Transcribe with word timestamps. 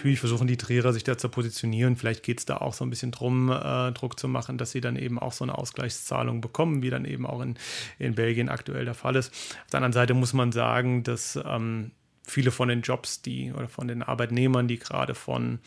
natürlich 0.00 0.20
versuchen 0.20 0.46
die 0.46 0.56
Trierer 0.56 0.94
sich 0.94 1.04
da 1.04 1.18
zu 1.18 1.28
positionieren. 1.28 1.94
Vielleicht 1.94 2.22
geht 2.22 2.38
es 2.38 2.46
da 2.46 2.56
auch 2.56 2.72
so 2.72 2.84
ein 2.84 2.90
bisschen 2.90 3.10
drum, 3.10 3.50
äh, 3.50 3.92
Druck 3.92 4.18
zu 4.18 4.28
machen, 4.28 4.56
dass 4.56 4.70
sie 4.70 4.80
dann 4.80 4.96
eben 4.96 5.18
auch 5.18 5.32
so 5.32 5.44
eine 5.44 5.58
Ausgleichszahlung 5.58 6.40
bekommen, 6.40 6.82
wie 6.82 6.88
dann 6.88 7.04
eben 7.04 7.26
auch 7.26 7.42
in, 7.42 7.56
in 7.98 8.14
Belgien 8.14 8.48
aktuell 8.48 8.86
der 8.86 8.94
Fall 8.94 9.16
ist. 9.16 9.30
Auf 9.30 9.70
der 9.72 9.78
anderen 9.78 9.92
Seite 9.92 10.14
muss 10.14 10.32
man 10.32 10.52
sagen, 10.52 11.02
dass 11.02 11.38
ähm, 11.44 11.90
viele 12.26 12.50
von 12.50 12.68
den 12.68 12.80
Jobs, 12.80 13.20
die 13.20 13.52
oder 13.52 13.68
von 13.68 13.88
den 13.88 14.02
Arbeitnehmern, 14.02 14.68
die 14.68 14.78
gerade 14.78 15.14
von 15.14 15.58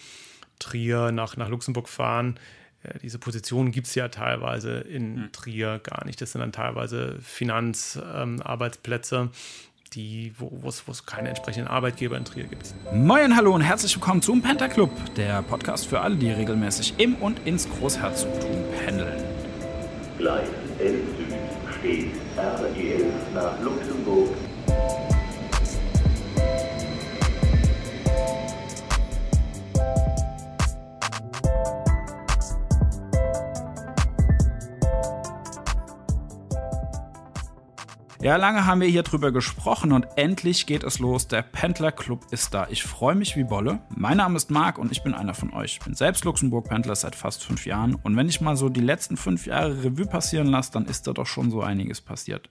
Trier 0.58 1.12
nach, 1.12 1.38
nach 1.38 1.50
Luxemburg 1.50 1.88
fahren, 1.88 2.40
äh, 2.82 2.98
diese 3.04 3.20
Positionen 3.20 3.72
gibt 3.72 3.86
es 3.86 3.94
ja 3.94 4.08
teilweise 4.08 4.80
in 4.80 5.26
hm. 5.26 5.32
Trier 5.32 5.80
gar 5.84 6.06
nicht. 6.06 6.20
Das 6.20 6.32
sind 6.32 6.42
dann 6.42 6.52
teilweise 6.52 7.20
Finanzarbeitsplätze. 7.22 9.16
Ähm, 9.16 9.30
die, 9.96 10.34
wo 10.38 10.68
es 10.68 11.06
keine 11.06 11.30
entsprechenden 11.30 11.68
Arbeitgeber 11.68 12.18
in 12.18 12.26
Trier 12.26 12.46
gibt. 12.46 12.74
Moin, 12.94 13.36
hallo 13.36 13.54
und 13.54 13.62
herzlich 13.62 13.96
willkommen 13.96 14.22
zum 14.22 14.42
Penta 14.42 14.68
Club, 14.68 14.92
der 15.16 15.42
Podcast 15.44 15.88
für 15.88 16.02
alle, 16.02 16.16
die 16.16 16.32
regelmäßig 16.32 16.96
im 16.98 17.16
und 17.16 17.40
ins 17.46 17.70
Großherzogtum 17.70 18.64
pendeln. 18.86 19.24
Gleis 20.18 20.48
11 20.80 20.96
Süd 21.18 21.36
steht 21.80 22.12
RE11 22.38 23.04
nach 23.34 23.60
Luxemburg 23.62 23.93
Ja, 38.24 38.38
lange 38.38 38.66
haben 38.66 38.80
wir 38.80 38.88
hier 38.88 39.04
drüber 39.04 39.34
gesprochen 39.34 39.92
und 39.92 40.08
endlich 40.16 40.66
geht 40.66 40.86
es 40.86 41.00
los. 41.00 41.28
Der 41.28 41.42
Pendler 41.42 41.92
Club 41.92 42.28
ist 42.32 42.54
da. 42.54 42.68
Ich 42.70 42.82
freue 42.82 43.16
mich 43.16 43.36
wie 43.36 43.44
Bolle. 43.44 43.82
Mein 43.94 44.16
Name 44.16 44.38
ist 44.38 44.50
Marc 44.50 44.78
und 44.78 44.94
ich 44.94 45.04
bin 45.04 45.14
einer 45.14 45.34
von 45.34 45.52
euch. 45.52 45.74
Ich 45.74 45.80
bin 45.82 45.94
selbst 45.94 46.24
Luxemburg-Pendler 46.24 46.96
seit 46.96 47.18
fast 47.18 47.44
fünf 47.44 47.66
Jahren 47.66 47.96
und 47.96 48.16
wenn 48.16 48.30
ich 48.30 48.40
mal 48.40 48.56
so 48.56 48.70
die 48.70 48.80
letzten 48.80 49.18
fünf 49.18 49.46
Jahre 49.46 49.84
Revue 49.84 50.06
passieren 50.06 50.48
lasse, 50.48 50.72
dann 50.72 50.86
ist 50.86 51.06
da 51.06 51.12
doch 51.12 51.26
schon 51.26 51.52
so 51.52 51.62
einiges 51.64 52.00
passiert. 52.00 52.50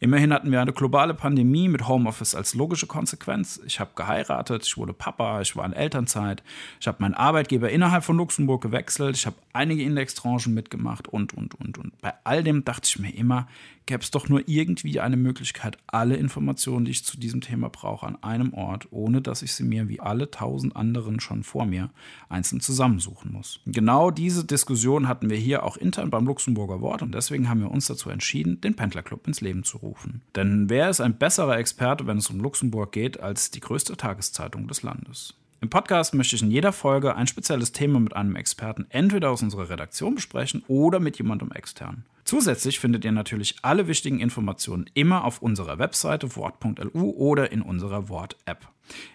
Immerhin 0.00 0.34
hatten 0.34 0.52
wir 0.52 0.60
eine 0.60 0.74
globale 0.74 1.14
Pandemie 1.14 1.70
mit 1.70 1.88
Homeoffice 1.88 2.34
als 2.34 2.54
logische 2.54 2.86
Konsequenz. 2.86 3.58
Ich 3.64 3.80
habe 3.80 3.92
geheiratet, 3.96 4.66
ich 4.66 4.76
wurde 4.76 4.92
Papa, 4.92 5.40
ich 5.40 5.56
war 5.56 5.64
in 5.64 5.72
Elternzeit, 5.72 6.42
ich 6.78 6.88
habe 6.88 6.98
meinen 7.00 7.14
Arbeitgeber 7.14 7.70
innerhalb 7.70 8.04
von 8.04 8.18
Luxemburg 8.18 8.60
gewechselt, 8.60 9.16
ich 9.16 9.24
habe 9.24 9.36
einige 9.54 9.82
Indextranchen 9.82 10.52
mitgemacht 10.52 11.08
und, 11.08 11.32
und, 11.32 11.54
und. 11.54 11.78
Und 11.78 11.98
bei 12.02 12.12
all 12.24 12.44
dem 12.44 12.66
dachte 12.66 12.82
ich 12.84 12.98
mir 12.98 13.14
immer, 13.14 13.48
gäbe 13.86 14.02
es 14.02 14.10
doch 14.10 14.28
nur 14.28 14.42
irgendwie 14.46 15.00
eine 15.00 15.16
Möglichkeit, 15.16 15.78
alle 15.86 16.16
Informationen, 16.16 16.84
die 16.84 16.90
ich 16.90 17.04
zu 17.04 17.18
diesem 17.18 17.40
Thema 17.40 17.68
brauche, 17.68 18.06
an 18.06 18.22
einem 18.22 18.52
Ort, 18.52 18.88
ohne 18.90 19.22
dass 19.22 19.42
ich 19.42 19.54
sie 19.54 19.62
mir 19.62 19.88
wie 19.88 20.00
alle 20.00 20.30
tausend 20.30 20.76
anderen 20.76 21.20
schon 21.20 21.44
vor 21.44 21.64
mir 21.66 21.90
einzeln 22.28 22.60
zusammensuchen 22.60 23.32
muss. 23.32 23.60
Genau 23.66 24.10
diese 24.10 24.44
Diskussion 24.44 25.08
hatten 25.08 25.30
wir 25.30 25.36
hier 25.36 25.62
auch 25.62 25.76
intern 25.76 26.10
beim 26.10 26.26
Luxemburger 26.26 26.80
Wort 26.80 27.02
und 27.02 27.14
deswegen 27.14 27.48
haben 27.48 27.60
wir 27.60 27.70
uns 27.70 27.86
dazu 27.86 28.10
entschieden, 28.10 28.60
den 28.60 28.74
Pendlerclub 28.74 29.26
ins 29.26 29.40
Leben 29.40 29.62
zu 29.62 29.78
rufen. 29.78 30.22
Denn 30.34 30.68
wer 30.68 30.90
ist 30.90 31.00
ein 31.00 31.16
besserer 31.16 31.58
Experte, 31.58 32.06
wenn 32.06 32.18
es 32.18 32.28
um 32.28 32.40
Luxemburg 32.40 32.92
geht, 32.92 33.20
als 33.20 33.50
die 33.52 33.60
größte 33.60 33.96
Tageszeitung 33.96 34.66
des 34.66 34.82
Landes? 34.82 35.34
Im 35.60 35.70
Podcast 35.70 36.12
möchte 36.12 36.36
ich 36.36 36.42
in 36.42 36.50
jeder 36.50 36.72
Folge 36.72 37.14
ein 37.16 37.26
spezielles 37.26 37.72
Thema 37.72 37.98
mit 37.98 38.14
einem 38.14 38.36
Experten 38.36 38.86
entweder 38.90 39.30
aus 39.30 39.42
unserer 39.42 39.70
Redaktion 39.70 40.16
besprechen 40.16 40.62
oder 40.68 41.00
mit 41.00 41.16
jemandem 41.16 41.50
extern. 41.52 42.04
Zusätzlich 42.26 42.80
findet 42.80 43.04
ihr 43.04 43.12
natürlich 43.12 43.54
alle 43.62 43.86
wichtigen 43.86 44.18
Informationen 44.18 44.90
immer 44.94 45.24
auf 45.24 45.42
unserer 45.42 45.78
Webseite 45.78 46.34
wort.lu 46.34 47.10
oder 47.10 47.52
in 47.52 47.62
unserer 47.62 48.08
Wort-App. 48.08 48.66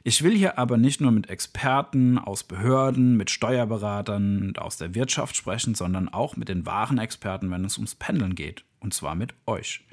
Ich 0.04 0.24
will 0.24 0.34
hier 0.34 0.58
aber 0.58 0.78
nicht 0.78 1.02
nur 1.02 1.12
mit 1.12 1.30
Experten 1.30 2.18
aus 2.18 2.46
Behörden, 2.46 3.18
mit 3.18 3.30
Steuerberatern 3.30 4.42
und 4.42 4.60
aus 4.60 4.78
der 4.78 4.96
Wirtschaft 4.96 5.36
sprechen, 5.36 5.76
sondern 5.76 6.08
auch 6.08 6.38
mit 6.38 6.48
den 6.48 6.66
wahren 6.66 7.00
Experten, 7.00 7.52
wenn 7.52 7.66
es 7.66 7.78
ums 7.78 7.96
Pendeln 7.96 8.34
geht. 8.34 8.64
Und 8.80 8.94
zwar 8.94 9.16
mit 9.16 9.34
euch. 9.46 9.86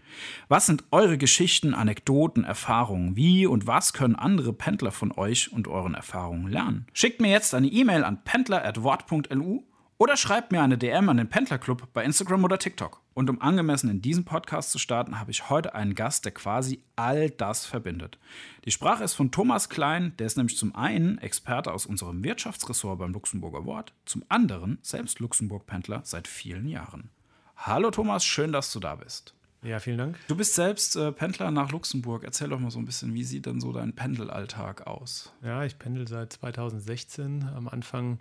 Was 0.47 0.67
sind 0.67 0.84
eure 0.93 1.19
Geschichten, 1.19 1.75
Anekdoten, 1.75 2.45
Erfahrungen? 2.45 3.17
Wie 3.17 3.47
und 3.47 3.67
was 3.67 3.93
können 3.93 4.15
andere 4.15 4.53
Pendler 4.53 4.93
von 4.93 5.11
euch 5.11 5.53
und 5.53 5.67
euren 5.67 5.95
Erfahrungen 5.95 6.47
lernen? 6.47 6.87
Schickt 6.93 7.21
mir 7.21 7.31
jetzt 7.31 7.53
eine 7.53 7.67
E-Mail 7.67 8.05
an 8.05 8.23
pendler.wort.lu 8.23 9.65
oder 9.98 10.16
schreibt 10.16 10.53
mir 10.53 10.62
eine 10.62 10.78
DM 10.78 11.09
an 11.09 11.16
den 11.16 11.28
Pendlerclub 11.28 11.92
bei 11.92 12.04
Instagram 12.04 12.44
oder 12.44 12.59
TikTok. 12.59 13.03
Und 13.14 13.28
um 13.28 13.42
angemessen 13.42 13.91
in 13.91 14.00
diesem 14.00 14.25
Podcast 14.25 14.70
zu 14.70 14.78
starten, 14.78 15.19
habe 15.19 15.32
ich 15.32 15.50
heute 15.50 15.75
einen 15.75 15.97
Gast, 15.97 16.25
der 16.25 16.32
quasi 16.32 16.84
all 16.94 17.31
das 17.31 17.66
verbindet. 17.66 18.19
Die 18.64 18.70
Sprache 18.70 19.03
ist 19.03 19.14
von 19.14 19.32
Thomas 19.32 19.69
Klein, 19.69 20.14
der 20.19 20.28
ist 20.28 20.36
nämlich 20.36 20.56
zum 20.56 20.75
einen 20.76 21.19
Experte 21.19 21.72
aus 21.72 21.84
unserem 21.84 22.22
Wirtschaftsressort 22.22 23.00
beim 23.00 23.12
Luxemburger 23.12 23.64
Wort, 23.64 23.92
zum 24.04 24.25
anderen 24.28 24.78
selbst 24.82 25.19
Luxemburg-Pendler 25.19 26.03
seit 26.04 26.28
vielen 26.28 26.69
Jahren. 26.69 27.10
Hallo 27.56 27.91
Thomas, 27.91 28.25
schön, 28.25 28.53
dass 28.53 28.72
du 28.72 28.78
da 28.78 28.94
bist. 28.94 29.34
Ja, 29.63 29.81
vielen 29.81 29.99
Dank. 29.99 30.19
Du 30.29 30.37
bist 30.37 30.55
selbst 30.55 30.95
äh, 30.95 31.11
Pendler 31.11 31.51
nach 31.51 31.73
Luxemburg. 31.73 32.23
Erzähl 32.23 32.49
doch 32.49 32.61
mal 32.61 32.71
so 32.71 32.79
ein 32.79 32.85
bisschen, 32.85 33.15
wie 33.15 33.25
sieht 33.25 33.47
denn 33.47 33.61
so 33.61 33.73
dein 33.73 33.93
Pendelalltag 33.93 34.87
aus? 34.87 35.33
Ja, 35.43 35.65
ich 35.65 35.79
pendel 35.79 36.07
seit 36.07 36.35
2016. 36.35 37.49
Am 37.57 37.67
Anfang 37.67 38.21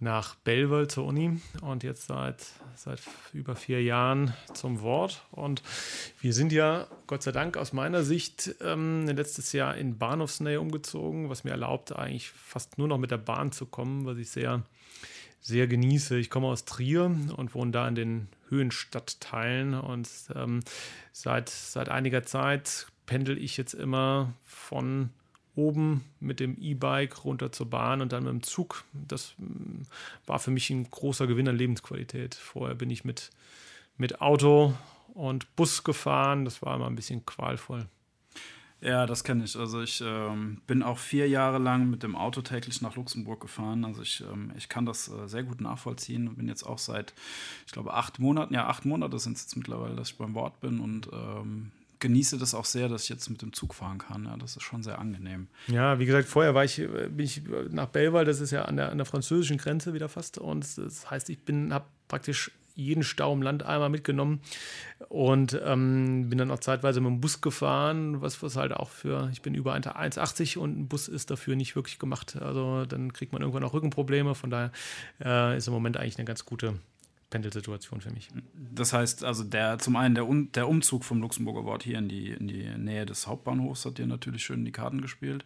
nach 0.00 0.34
Belleville 0.34 0.88
zur 0.88 1.06
Uni 1.06 1.40
und 1.62 1.84
jetzt 1.84 2.08
seit, 2.08 2.44
seit 2.74 3.00
über 3.32 3.54
vier 3.54 3.82
Jahren 3.82 4.34
zum 4.54 4.80
Wort. 4.80 5.22
Und 5.30 5.62
wir 6.20 6.32
sind 6.32 6.52
ja, 6.52 6.88
Gott 7.06 7.22
sei 7.22 7.32
Dank, 7.32 7.56
aus 7.56 7.72
meiner 7.72 8.02
Sicht 8.02 8.56
ähm, 8.60 9.06
letztes 9.06 9.52
Jahr 9.52 9.76
in 9.76 9.98
Bahnhofsnähe 9.98 10.60
umgezogen, 10.60 11.30
was 11.30 11.44
mir 11.44 11.52
erlaubt, 11.52 11.94
eigentlich 11.94 12.30
fast 12.30 12.76
nur 12.76 12.88
noch 12.88 12.98
mit 12.98 13.12
der 13.12 13.18
Bahn 13.18 13.52
zu 13.52 13.66
kommen, 13.66 14.04
was 14.04 14.18
ich 14.18 14.30
sehr 14.30 14.64
sehr 15.46 15.68
genieße. 15.68 16.18
Ich 16.18 16.28
komme 16.28 16.48
aus 16.48 16.64
Trier 16.64 17.04
und 17.04 17.54
wohne 17.54 17.70
da 17.70 17.86
in 17.86 17.94
den 17.94 18.28
Höhenstadtteilen 18.48 19.74
und 19.74 20.08
ähm, 20.34 20.60
seit, 21.12 21.48
seit 21.48 21.88
einiger 21.88 22.24
Zeit 22.24 22.86
pendel 23.06 23.38
ich 23.38 23.56
jetzt 23.56 23.72
immer 23.72 24.32
von 24.42 25.10
oben 25.54 26.04
mit 26.18 26.40
dem 26.40 26.56
E-Bike 26.60 27.24
runter 27.24 27.52
zur 27.52 27.70
Bahn 27.70 28.02
und 28.02 28.12
dann 28.12 28.24
mit 28.24 28.32
dem 28.32 28.42
Zug. 28.42 28.84
Das 28.92 29.34
mm, 29.38 29.82
war 30.26 30.40
für 30.40 30.50
mich 30.50 30.68
ein 30.70 30.90
großer 30.90 31.28
Gewinn 31.28 31.48
an 31.48 31.56
Lebensqualität. 31.56 32.34
Vorher 32.34 32.74
bin 32.74 32.90
ich 32.90 33.04
mit, 33.04 33.30
mit 33.96 34.20
Auto 34.20 34.74
und 35.14 35.54
Bus 35.54 35.84
gefahren. 35.84 36.44
Das 36.44 36.60
war 36.60 36.74
immer 36.74 36.88
ein 36.88 36.96
bisschen 36.96 37.24
qualvoll. 37.24 37.86
Ja, 38.80 39.06
das 39.06 39.24
kenne 39.24 39.44
ich. 39.44 39.56
Also 39.56 39.80
ich 39.80 40.02
ähm, 40.04 40.60
bin 40.66 40.82
auch 40.82 40.98
vier 40.98 41.28
Jahre 41.28 41.58
lang 41.58 41.88
mit 41.88 42.02
dem 42.02 42.14
Auto 42.14 42.42
täglich 42.42 42.82
nach 42.82 42.94
Luxemburg 42.96 43.40
gefahren. 43.40 43.84
Also 43.84 44.02
ich, 44.02 44.22
ähm, 44.30 44.52
ich 44.56 44.68
kann 44.68 44.84
das 44.84 45.08
äh, 45.08 45.26
sehr 45.28 45.44
gut 45.44 45.60
nachvollziehen 45.60 46.28
und 46.28 46.36
bin 46.36 46.48
jetzt 46.48 46.62
auch 46.62 46.78
seit, 46.78 47.14
ich 47.66 47.72
glaube, 47.72 47.94
acht 47.94 48.18
Monaten, 48.18 48.52
ja, 48.54 48.66
acht 48.66 48.84
Monate 48.84 49.18
sind 49.18 49.36
es 49.36 49.44
jetzt 49.44 49.56
mittlerweile, 49.56 49.96
dass 49.96 50.10
ich 50.10 50.18
beim 50.18 50.34
Wort 50.34 50.60
bin 50.60 50.80
und 50.80 51.08
ähm, 51.12 51.72
genieße 52.00 52.36
das 52.36 52.54
auch 52.54 52.66
sehr, 52.66 52.88
dass 52.88 53.04
ich 53.04 53.08
jetzt 53.08 53.30
mit 53.30 53.40
dem 53.40 53.54
Zug 53.54 53.74
fahren 53.74 53.98
kann. 53.98 54.26
Ja, 54.26 54.36
das 54.36 54.56
ist 54.56 54.62
schon 54.62 54.82
sehr 54.82 54.98
angenehm. 54.98 55.48
Ja, 55.68 55.98
wie 55.98 56.06
gesagt, 56.06 56.28
vorher 56.28 56.54
war 56.54 56.64
ich, 56.64 56.78
äh, 56.78 57.08
bin 57.08 57.24
ich 57.24 57.42
nach 57.70 57.86
Belval, 57.86 58.26
das 58.26 58.40
ist 58.40 58.50
ja 58.50 58.66
an 58.66 58.76
der, 58.76 58.90
an 58.90 58.98
der 58.98 59.06
französischen 59.06 59.56
Grenze 59.56 59.94
wieder 59.94 60.10
fast. 60.10 60.36
Und 60.36 60.76
das 60.76 61.10
heißt, 61.10 61.30
ich 61.30 61.40
bin, 61.40 61.72
habe 61.72 61.86
praktisch 62.08 62.50
jeden 62.76 63.02
Stau 63.02 63.32
im 63.32 63.42
Land 63.42 63.64
einmal 63.64 63.88
mitgenommen 63.88 64.40
und 65.08 65.60
ähm, 65.64 66.28
bin 66.28 66.38
dann 66.38 66.50
auch 66.50 66.60
zeitweise 66.60 67.00
mit 67.00 67.10
dem 67.10 67.20
Bus 67.20 67.40
gefahren, 67.40 68.20
was, 68.20 68.42
was 68.42 68.56
halt 68.56 68.72
auch 68.72 68.90
für, 68.90 69.30
ich 69.32 69.42
bin 69.42 69.54
über 69.54 69.74
1,80 69.74 70.58
und 70.58 70.78
ein 70.78 70.88
Bus 70.88 71.08
ist 71.08 71.30
dafür 71.30 71.56
nicht 71.56 71.74
wirklich 71.74 71.98
gemacht. 71.98 72.36
Also 72.40 72.84
dann 72.84 73.12
kriegt 73.12 73.32
man 73.32 73.42
irgendwann 73.42 73.64
auch 73.64 73.72
Rückenprobleme. 73.72 74.34
Von 74.34 74.50
daher 74.50 74.70
äh, 75.24 75.56
ist 75.56 75.66
im 75.66 75.74
Moment 75.74 75.96
eigentlich 75.96 76.18
eine 76.18 76.26
ganz 76.26 76.44
gute 76.44 76.74
Pendelsituation 77.30 78.00
für 78.00 78.10
mich. 78.10 78.28
Das 78.54 78.92
heißt, 78.92 79.24
also 79.24 79.42
der 79.42 79.78
zum 79.78 79.96
einen 79.96 80.14
der, 80.14 80.28
um, 80.28 80.52
der 80.52 80.68
Umzug 80.68 81.04
vom 81.04 81.20
Luxemburger 81.20 81.64
Wort 81.64 81.82
hier 81.82 81.98
in 81.98 82.08
die, 82.08 82.30
in 82.30 82.46
die 82.46 82.68
Nähe 82.76 83.06
des 83.06 83.26
Hauptbahnhofs 83.26 83.84
hat 83.84 83.98
dir 83.98 84.06
natürlich 84.06 84.44
schön 84.44 84.60
in 84.60 84.64
die 84.64 84.72
Karten 84.72 85.00
gespielt. 85.00 85.44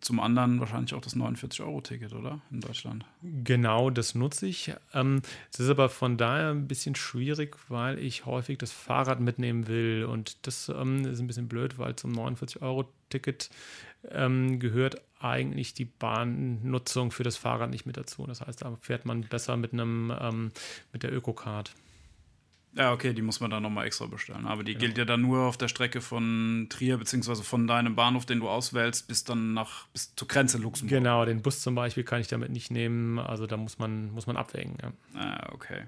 Zum 0.00 0.20
anderen 0.20 0.60
wahrscheinlich 0.60 0.94
auch 0.94 1.00
das 1.00 1.16
49-Euro-Ticket, 1.16 2.12
oder? 2.12 2.40
In 2.50 2.60
Deutschland. 2.60 3.04
Genau, 3.22 3.90
das 3.90 4.14
nutze 4.14 4.46
ich. 4.46 4.72
Ähm, 4.94 5.22
es 5.52 5.58
ist 5.58 5.68
aber 5.68 5.88
von 5.88 6.16
daher 6.16 6.50
ein 6.50 6.68
bisschen 6.68 6.94
schwierig, 6.94 7.56
weil 7.68 7.98
ich 7.98 8.24
häufig 8.24 8.58
das 8.58 8.70
Fahrrad 8.70 9.20
mitnehmen 9.20 9.66
will. 9.66 10.04
Und 10.04 10.46
das 10.46 10.68
ähm, 10.68 11.04
ist 11.04 11.20
ein 11.20 11.26
bisschen 11.26 11.48
blöd, 11.48 11.78
weil 11.78 11.96
zum 11.96 12.12
49-Euro-Ticket 12.12 13.50
ähm, 14.10 14.60
gehört 14.60 15.02
eigentlich 15.20 15.74
die 15.74 15.84
Bahnnutzung 15.86 17.10
für 17.10 17.24
das 17.24 17.36
Fahrrad 17.36 17.70
nicht 17.70 17.86
mit 17.86 17.96
dazu. 17.96 18.26
Das 18.26 18.40
heißt, 18.40 18.62
da 18.62 18.76
fährt 18.80 19.04
man 19.04 19.22
besser 19.22 19.56
mit 19.56 19.72
einem 19.72 20.12
ähm, 20.20 20.52
mit 20.92 21.02
der 21.02 21.12
Öko-Card. 21.12 21.72
Ja, 22.78 22.92
okay, 22.92 23.12
die 23.12 23.22
muss 23.22 23.40
man 23.40 23.50
dann 23.50 23.64
nochmal 23.64 23.86
extra 23.86 24.06
bestellen. 24.06 24.46
Aber 24.46 24.62
die 24.62 24.74
genau. 24.74 24.84
gilt 24.84 24.98
ja 24.98 25.04
dann 25.04 25.20
nur 25.20 25.40
auf 25.40 25.56
der 25.56 25.66
Strecke 25.66 26.00
von 26.00 26.68
Trier, 26.70 26.96
beziehungsweise 26.96 27.42
von 27.42 27.66
deinem 27.66 27.96
Bahnhof, 27.96 28.24
den 28.24 28.38
du 28.38 28.48
auswählst, 28.48 29.08
bis 29.08 29.24
dann 29.24 29.52
nach 29.52 29.88
bis 29.88 30.14
zur 30.14 30.28
Grenze 30.28 30.58
Luxemburg. 30.58 30.96
Genau, 30.96 31.24
den 31.24 31.42
Bus 31.42 31.60
zum 31.60 31.74
Beispiel 31.74 32.04
kann 32.04 32.20
ich 32.20 32.28
damit 32.28 32.50
nicht 32.50 32.70
nehmen. 32.70 33.18
Also 33.18 33.48
da 33.48 33.56
muss 33.56 33.80
man, 33.80 34.12
muss 34.12 34.28
man 34.28 34.36
abwägen. 34.36 34.76
Ja. 34.80 34.92
Ah, 35.20 35.52
okay. 35.52 35.86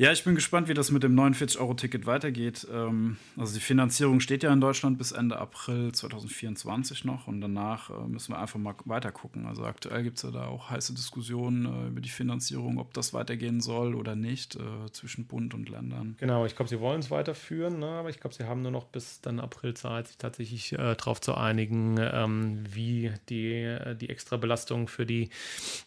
Ja, 0.00 0.12
ich 0.12 0.22
bin 0.22 0.36
gespannt, 0.36 0.68
wie 0.68 0.74
das 0.74 0.92
mit 0.92 1.02
dem 1.02 1.18
49-Euro-Ticket 1.18 2.06
weitergeht. 2.06 2.68
Ähm, 2.72 3.16
also 3.36 3.52
die 3.52 3.60
Finanzierung 3.60 4.20
steht 4.20 4.44
ja 4.44 4.52
in 4.52 4.60
Deutschland 4.60 4.96
bis 4.96 5.10
Ende 5.10 5.36
April 5.36 5.90
2024 5.90 7.04
noch 7.04 7.26
und 7.26 7.40
danach 7.40 7.90
äh, 7.90 8.06
müssen 8.06 8.32
wir 8.32 8.38
einfach 8.38 8.60
mal 8.60 8.76
weiter 8.84 9.10
gucken. 9.10 9.46
Also 9.46 9.64
aktuell 9.64 10.04
gibt 10.04 10.18
es 10.18 10.22
ja 10.22 10.30
da 10.30 10.46
auch 10.46 10.70
heiße 10.70 10.94
Diskussionen 10.94 11.66
äh, 11.66 11.88
über 11.88 12.00
die 12.00 12.10
Finanzierung, 12.10 12.78
ob 12.78 12.94
das 12.94 13.12
weitergehen 13.12 13.60
soll 13.60 13.96
oder 13.96 14.14
nicht 14.14 14.54
äh, 14.54 14.92
zwischen 14.92 15.26
Bund 15.26 15.52
und 15.52 15.68
Ländern. 15.68 16.14
Genau, 16.20 16.46
ich 16.46 16.54
glaube, 16.54 16.68
sie 16.68 16.78
wollen 16.78 17.00
es 17.00 17.10
weiterführen, 17.10 17.80
ne? 17.80 17.88
aber 17.88 18.10
ich 18.10 18.20
glaube, 18.20 18.36
sie 18.36 18.44
haben 18.44 18.62
nur 18.62 18.70
noch 18.70 18.84
bis 18.84 19.20
dann 19.20 19.40
April 19.40 19.74
Zeit, 19.74 20.06
sich 20.06 20.16
tatsächlich 20.16 20.74
äh, 20.74 20.94
darauf 20.94 21.20
zu 21.20 21.34
einigen, 21.34 21.96
ähm, 21.98 22.62
wie 22.72 23.10
die, 23.28 23.76
die 24.00 24.10
extra 24.10 24.36
Belastung 24.36 24.86
für 24.86 25.06
die, 25.06 25.30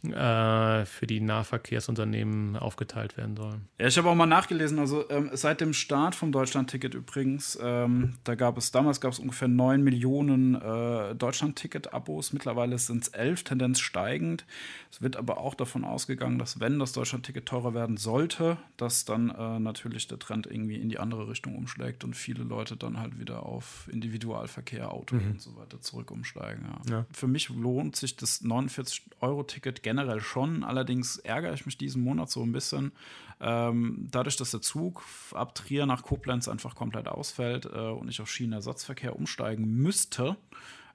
äh, 0.03 0.83
für 0.83 1.07
die 1.07 1.21
Nahverkehrsunternehmen 1.21 2.57
aufgeteilt 2.57 3.15
werden 3.15 3.37
soll. 3.37 3.61
Ja, 3.79 3.87
ich 3.87 4.00
habe 4.01 4.09
auch 4.09 4.15
mal 4.15 4.25
nachgelesen, 4.25 4.79
also 4.79 5.07
ähm, 5.09 5.29
seit 5.33 5.61
dem 5.61 5.73
Start 5.73 6.15
vom 6.15 6.31
Deutschland-Ticket 6.31 6.95
übrigens, 6.95 7.57
ähm, 7.61 8.15
da 8.23 8.35
gab 8.35 8.57
es, 8.57 8.71
damals 8.71 8.99
gab 8.99 9.13
es 9.13 9.19
ungefähr 9.19 9.47
9 9.47 9.83
Millionen 9.83 10.55
äh, 10.55 11.13
Deutschland-Ticket-Abos, 11.13 12.33
mittlerweile 12.33 12.77
sind 12.79 13.03
es 13.03 13.09
11, 13.09 13.43
Tendenz 13.43 13.79
steigend. 13.79 14.45
Es 14.91 15.01
wird 15.03 15.17
aber 15.17 15.37
auch 15.37 15.53
davon 15.53 15.85
ausgegangen, 15.85 16.39
dass 16.39 16.59
wenn 16.59 16.79
das 16.79 16.93
Deutschland-Ticket 16.93 17.45
teurer 17.45 17.73
werden 17.73 17.97
sollte, 17.97 18.57
dass 18.77 19.05
dann 19.05 19.29
äh, 19.29 19.59
natürlich 19.59 20.07
der 20.07 20.17
Trend 20.17 20.47
irgendwie 20.47 20.77
in 20.77 20.89
die 20.89 20.97
andere 20.97 21.27
Richtung 21.27 21.55
umschlägt 21.55 22.03
und 22.03 22.15
viele 22.15 22.43
Leute 22.43 22.75
dann 22.75 22.99
halt 22.99 23.19
wieder 23.19 23.45
auf 23.45 23.87
Individualverkehr, 23.91 24.91
Auto 24.91 25.15
mhm. 25.15 25.31
und 25.31 25.41
so 25.41 25.55
weiter 25.57 25.79
zurück 25.79 26.09
umsteigen. 26.09 26.65
Ja. 26.87 26.91
Ja. 26.91 27.05
Für 27.11 27.27
mich 27.27 27.49
lohnt 27.49 27.95
sich 27.95 28.15
das 28.15 28.43
49-Euro-Ticket 28.43 29.83
generell 29.83 30.21
schon, 30.21 30.63
allerdings 30.63 31.17
ärgere 31.17 31.53
ich 31.53 31.67
mich 31.67 31.77
diesen 31.77 32.03
Monat 32.03 32.31
so 32.31 32.41
ein 32.41 32.51
bisschen, 32.51 32.91
ähm, 33.41 34.07
dadurch, 34.11 34.37
dass 34.37 34.51
der 34.51 34.61
Zug 34.61 35.03
ab 35.33 35.55
Trier 35.55 35.85
nach 35.85 36.03
Koblenz 36.03 36.47
einfach 36.47 36.75
komplett 36.75 37.07
ausfällt 37.07 37.65
äh, 37.65 37.89
und 37.89 38.07
ich 38.07 38.21
auf 38.21 38.29
Schienenersatzverkehr 38.29 39.15
umsteigen 39.15 39.65
müsste, 39.65 40.37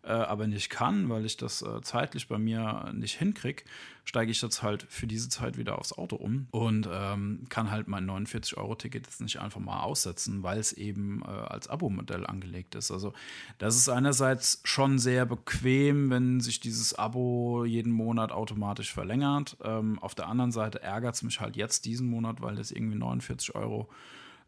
äh, 0.06 0.12
aber 0.12 0.46
nicht 0.46 0.70
kann, 0.70 1.08
weil 1.08 1.26
ich 1.26 1.36
das 1.36 1.62
äh, 1.62 1.80
zeitlich 1.82 2.28
bei 2.28 2.38
mir 2.38 2.90
nicht 2.94 3.18
hinkriege, 3.18 3.64
steige 4.04 4.30
ich 4.30 4.40
jetzt 4.40 4.62
halt 4.62 4.86
für 4.88 5.06
diese 5.06 5.28
Zeit 5.28 5.58
wieder 5.58 5.78
aufs 5.78 5.92
Auto 5.92 6.16
um 6.16 6.46
und 6.52 6.88
ähm, 6.90 7.46
kann 7.48 7.70
halt 7.70 7.88
mein 7.88 8.08
49-Euro-Ticket 8.08 9.06
jetzt 9.06 9.20
nicht 9.20 9.40
einfach 9.40 9.60
mal 9.60 9.82
aussetzen, 9.82 10.42
weil 10.42 10.58
es 10.58 10.72
eben 10.72 11.22
äh, 11.22 11.28
als 11.28 11.68
Abo-Modell 11.68 12.24
angelegt 12.24 12.76
ist. 12.76 12.90
Also 12.90 13.12
das 13.58 13.76
ist 13.76 13.88
einerseits 13.88 14.60
schon 14.62 14.98
sehr 14.98 15.26
bequem, 15.26 16.10
wenn 16.10 16.40
sich 16.40 16.60
dieses 16.60 16.94
Abo 16.94 17.64
jeden 17.64 17.92
Monat 17.92 18.30
automatisch 18.30 18.92
verlängert. 18.92 19.56
Ähm, 19.64 19.98
auf 19.98 20.14
der 20.14 20.28
anderen 20.28 20.52
Seite 20.52 20.82
ärgert 20.82 21.16
es 21.16 21.22
mich 21.22 21.40
halt 21.40 21.56
jetzt 21.56 21.84
diesen 21.84 22.08
Monat, 22.08 22.40
weil 22.40 22.54
das 22.54 22.70
irgendwie 22.70 22.98
49 22.98 23.56
Euro 23.56 23.88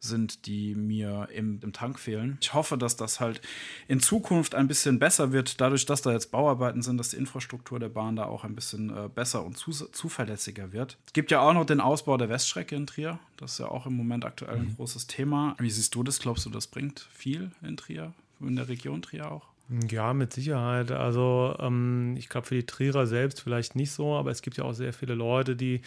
sind, 0.00 0.46
die 0.46 0.74
mir 0.74 1.28
im, 1.32 1.60
im 1.62 1.72
Tank 1.72 1.98
fehlen. 1.98 2.38
Ich 2.40 2.54
hoffe, 2.54 2.78
dass 2.78 2.96
das 2.96 3.20
halt 3.20 3.40
in 3.88 4.00
Zukunft 4.00 4.54
ein 4.54 4.68
bisschen 4.68 4.98
besser 4.98 5.32
wird, 5.32 5.60
dadurch, 5.60 5.86
dass 5.86 6.02
da 6.02 6.12
jetzt 6.12 6.30
Bauarbeiten 6.30 6.82
sind, 6.82 6.98
dass 6.98 7.10
die 7.10 7.16
Infrastruktur 7.16 7.78
der 7.78 7.88
Bahn 7.88 8.16
da 8.16 8.24
auch 8.24 8.44
ein 8.44 8.54
bisschen 8.54 8.90
äh, 8.90 9.08
besser 9.08 9.44
und 9.44 9.56
zu, 9.56 9.70
zuverlässiger 9.72 10.72
wird. 10.72 10.98
Es 11.06 11.12
gibt 11.12 11.30
ja 11.30 11.40
auch 11.40 11.52
noch 11.52 11.66
den 11.66 11.80
Ausbau 11.80 12.16
der 12.16 12.28
Weststrecke 12.28 12.76
in 12.76 12.86
Trier. 12.86 13.18
Das 13.36 13.52
ist 13.52 13.58
ja 13.58 13.68
auch 13.68 13.86
im 13.86 13.94
Moment 13.94 14.24
aktuell 14.24 14.56
ein 14.56 14.66
mhm. 14.66 14.76
großes 14.76 15.06
Thema. 15.06 15.56
Wie 15.58 15.70
siehst 15.70 15.94
du 15.94 16.02
das? 16.02 16.18
Glaubst 16.18 16.46
du, 16.46 16.50
das 16.50 16.66
bringt 16.66 17.08
viel 17.12 17.50
in 17.62 17.76
Trier, 17.76 18.12
in 18.40 18.56
der 18.56 18.68
Region 18.68 19.02
Trier 19.02 19.30
auch? 19.30 19.48
Ja, 19.68 20.14
mit 20.14 20.32
Sicherheit. 20.32 20.90
Also 20.90 21.54
ähm, 21.60 22.16
ich 22.16 22.30
glaube 22.30 22.46
für 22.46 22.54
die 22.54 22.64
Trierer 22.64 23.06
selbst 23.06 23.42
vielleicht 23.42 23.76
nicht 23.76 23.92
so, 23.92 24.14
aber 24.16 24.30
es 24.30 24.40
gibt 24.40 24.56
ja 24.56 24.64
auch 24.64 24.72
sehr 24.72 24.94
viele 24.94 25.14
Leute, 25.14 25.56
die, 25.56 25.82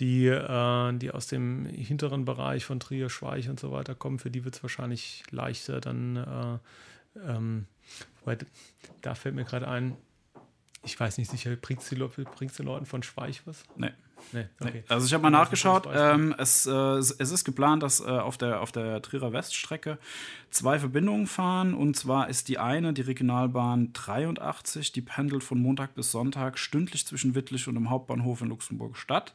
die, 0.00 0.26
äh, 0.26 0.92
die 0.94 1.10
aus 1.10 1.26
dem 1.26 1.66
hinteren 1.66 2.24
Bereich 2.24 2.64
von 2.64 2.80
Trier, 2.80 3.10
Schweich 3.10 3.50
und 3.50 3.60
so 3.60 3.72
weiter 3.72 3.94
kommen. 3.94 4.18
Für 4.18 4.30
die 4.30 4.44
wird 4.44 4.54
es 4.54 4.62
wahrscheinlich 4.62 5.22
leichter 5.30 5.80
dann. 5.80 6.16
Äh, 6.16 7.30
ähm, 7.30 7.66
da 9.02 9.14
fällt 9.14 9.34
mir 9.34 9.44
gerade 9.44 9.68
ein, 9.68 9.96
ich 10.82 10.98
weiß 10.98 11.18
nicht 11.18 11.30
sicher, 11.30 11.54
bringt 11.56 11.82
es 11.82 11.88
den 11.88 12.66
Leuten 12.66 12.86
von 12.86 13.02
Schweich 13.02 13.46
was? 13.46 13.64
Nee. 13.76 13.92
Nee, 14.32 14.46
okay. 14.60 14.84
Also 14.88 15.06
ich 15.06 15.14
habe 15.14 15.22
mal 15.22 15.30
nachgeschaut. 15.30 15.88
Ähm, 15.92 16.34
es, 16.38 16.66
äh, 16.66 16.70
es 16.72 17.12
ist 17.12 17.44
geplant, 17.44 17.82
dass 17.82 18.00
äh, 18.00 18.04
auf, 18.04 18.36
der, 18.36 18.60
auf 18.60 18.72
der 18.72 19.00
Trierer 19.02 19.32
Weststrecke 19.32 19.98
zwei 20.50 20.78
Verbindungen 20.78 21.26
fahren. 21.26 21.74
Und 21.74 21.96
zwar 21.96 22.28
ist 22.28 22.48
die 22.48 22.58
eine, 22.58 22.92
die 22.92 23.02
Regionalbahn 23.02 23.92
83, 23.92 24.92
die 24.92 25.02
pendelt 25.02 25.44
von 25.44 25.60
Montag 25.60 25.94
bis 25.94 26.10
Sonntag 26.10 26.58
stündlich 26.58 27.06
zwischen 27.06 27.34
Wittlich 27.34 27.68
und 27.68 27.74
dem 27.74 27.90
Hauptbahnhof 27.90 28.40
in 28.40 28.48
Luxemburg 28.48 28.96
Stadt. 28.96 29.34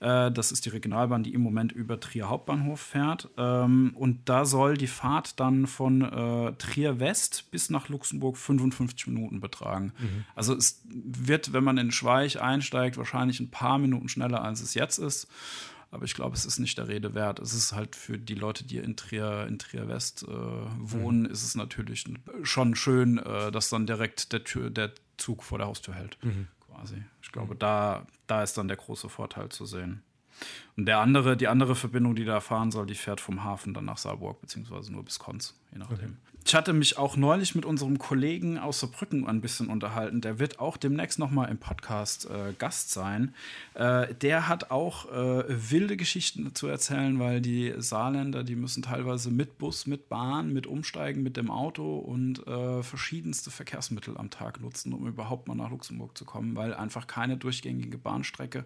Äh, 0.00 0.30
das 0.30 0.52
ist 0.52 0.64
die 0.66 0.70
Regionalbahn, 0.70 1.22
die 1.22 1.34
im 1.34 1.40
Moment 1.40 1.72
über 1.72 1.98
Trier 2.00 2.28
Hauptbahnhof 2.28 2.80
fährt. 2.80 3.28
Ähm, 3.36 3.92
und 3.94 4.28
da 4.28 4.44
soll 4.44 4.76
die 4.76 4.86
Fahrt 4.86 5.40
dann 5.40 5.66
von 5.66 6.02
äh, 6.02 6.52
Trier 6.54 7.00
West 7.00 7.50
bis 7.50 7.70
nach 7.70 7.88
Luxemburg 7.88 8.36
55 8.36 9.08
Minuten 9.08 9.40
betragen. 9.40 9.92
Mhm. 9.98 10.24
Also 10.34 10.54
es 10.54 10.82
wird, 10.86 11.52
wenn 11.52 11.64
man 11.64 11.78
in 11.78 11.90
Schweich 11.90 12.40
einsteigt, 12.40 12.96
wahrscheinlich 12.96 13.40
ein 13.40 13.50
paar 13.50 13.78
Minuten 13.78 14.08
schneller, 14.08 14.42
als 14.42 14.60
es 14.60 14.74
jetzt 14.74 14.98
ist. 14.98 15.28
Aber 15.90 16.04
ich 16.04 16.14
glaube, 16.14 16.36
es 16.36 16.44
ist 16.44 16.58
nicht 16.58 16.76
der 16.76 16.88
Rede 16.88 17.14
wert. 17.14 17.38
Es 17.38 17.54
ist 17.54 17.72
halt 17.72 17.96
für 17.96 18.18
die 18.18 18.34
Leute, 18.34 18.64
die 18.64 18.76
in 18.76 18.94
Trier, 18.96 19.46
in 19.48 19.58
Trier 19.58 19.88
West 19.88 20.22
äh, 20.22 20.28
wohnen, 20.28 21.22
mhm. 21.22 21.30
ist 21.30 21.44
es 21.44 21.54
natürlich 21.54 22.04
schon 22.42 22.74
schön, 22.74 23.18
äh, 23.18 23.50
dass 23.50 23.70
dann 23.70 23.86
direkt 23.86 24.32
der, 24.32 24.44
Tür, 24.44 24.68
der 24.68 24.92
Zug 25.16 25.42
vor 25.42 25.56
der 25.58 25.66
Haustür 25.66 25.94
hält. 25.94 26.18
Mhm. 26.22 26.48
Quasi. 26.78 27.02
Ich 27.22 27.32
glaube, 27.32 27.56
da, 27.56 28.06
da 28.26 28.42
ist 28.42 28.56
dann 28.56 28.68
der 28.68 28.76
große 28.76 29.08
Vorteil 29.08 29.48
zu 29.48 29.66
sehen. 29.66 30.02
Und 30.76 30.86
der 30.86 30.98
andere, 30.98 31.36
die 31.36 31.48
andere 31.48 31.74
Verbindung, 31.74 32.14
die 32.14 32.24
da 32.24 32.40
fahren 32.40 32.70
soll, 32.70 32.86
die 32.86 32.94
fährt 32.94 33.20
vom 33.20 33.44
Hafen 33.44 33.74
dann 33.74 33.84
nach 33.84 33.98
Saarburg, 33.98 34.40
beziehungsweise 34.40 34.92
nur 34.92 35.04
bis 35.04 35.18
Konz, 35.18 35.54
je 35.72 35.78
nachdem. 35.78 35.96
Okay. 35.96 36.28
Ich 36.48 36.54
hatte 36.54 36.72
mich 36.72 36.96
auch 36.96 37.18
neulich 37.18 37.54
mit 37.54 37.66
unserem 37.66 37.98
Kollegen 37.98 38.58
aus 38.58 38.80
Saarbrücken 38.80 39.26
ein 39.26 39.42
bisschen 39.42 39.66
unterhalten. 39.66 40.22
Der 40.22 40.38
wird 40.38 40.60
auch 40.60 40.78
demnächst 40.78 41.18
nochmal 41.18 41.50
im 41.50 41.58
Podcast 41.58 42.24
äh, 42.30 42.54
Gast 42.58 42.90
sein. 42.90 43.34
Äh, 43.74 44.14
der 44.14 44.48
hat 44.48 44.70
auch 44.70 45.12
äh, 45.12 45.44
wilde 45.46 45.98
Geschichten 45.98 46.54
zu 46.54 46.66
erzählen, 46.66 47.18
weil 47.18 47.42
die 47.42 47.74
Saarländer, 47.76 48.44
die 48.44 48.56
müssen 48.56 48.82
teilweise 48.82 49.30
mit 49.30 49.58
Bus, 49.58 49.86
mit 49.86 50.08
Bahn, 50.08 50.54
mit 50.54 50.66
Umsteigen, 50.66 51.22
mit 51.22 51.36
dem 51.36 51.50
Auto 51.50 51.98
und 51.98 52.46
äh, 52.46 52.82
verschiedenste 52.82 53.50
Verkehrsmittel 53.50 54.16
am 54.16 54.30
Tag 54.30 54.58
nutzen, 54.62 54.94
um 54.94 55.06
überhaupt 55.06 55.48
mal 55.48 55.54
nach 55.54 55.70
Luxemburg 55.70 56.16
zu 56.16 56.24
kommen, 56.24 56.56
weil 56.56 56.72
einfach 56.72 57.06
keine 57.06 57.36
durchgängige 57.36 57.98
Bahnstrecke 57.98 58.64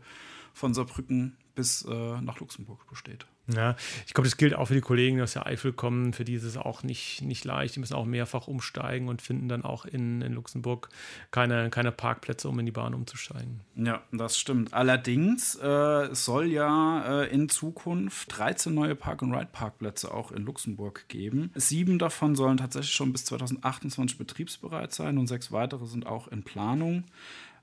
von 0.55 0.73
Saarbrücken 0.73 1.37
bis 1.55 1.83
äh, 1.83 2.21
nach 2.21 2.41
Luxemburg 2.41 2.89
besteht. 2.89 3.27
Ja, 3.53 3.75
ich 4.07 4.15
glaube, 4.15 4.29
das 4.29 4.37
gilt 4.37 4.55
auch 4.55 4.67
für 4.67 4.75
die 4.75 4.81
Kollegen, 4.81 5.17
die 5.17 5.23
aus 5.23 5.33
der 5.33 5.47
Eifel 5.47 5.73
kommen. 5.73 6.13
Für 6.13 6.25
die 6.25 6.35
ist 6.35 6.45
es 6.45 6.57
auch 6.57 6.85
nicht, 6.85 7.23
nicht 7.23 7.45
leicht. 7.45 7.75
Die 7.75 7.81
müssen 7.81 7.95
auch 7.95 8.05
mehrfach 8.05 8.47
umsteigen 8.47 9.09
und 9.09 9.21
finden 9.21 9.49
dann 9.49 9.65
auch 9.65 9.85
in, 9.85 10.23
in 10.23 10.33
Luxemburg 10.33 10.91
keine, 11.33 11.69
keine 11.71 11.91
Parkplätze, 11.91 12.49
um 12.49 12.59
in 12.61 12.67
die 12.67 12.73
Bahn 12.73 12.95
umzusteigen. 12.95 13.61
Ja, 13.75 14.03
das 14.13 14.39
stimmt. 14.39 14.73
Allerdings 14.73 15.57
äh, 15.57 16.15
soll 16.15 16.47
ja 16.47 17.23
äh, 17.23 17.35
in 17.35 17.49
Zukunft 17.49 18.37
13 18.39 18.73
neue 18.73 18.95
Park-and-Ride-Parkplätze 18.95 20.15
auch 20.15 20.31
in 20.31 20.45
Luxemburg 20.45 21.09
geben. 21.09 21.51
Sieben 21.57 21.99
davon 21.99 22.37
sollen 22.37 22.59
tatsächlich 22.59 22.95
schon 22.95 23.13
bis 23.13 23.25
2028 23.25 24.19
betriebsbereit 24.19 24.93
sein 24.93 25.19
und 25.19 25.27
sechs 25.27 25.51
weitere 25.51 25.87
sind 25.87 26.07
auch 26.07 26.29
in 26.29 26.45
Planung. 26.45 27.05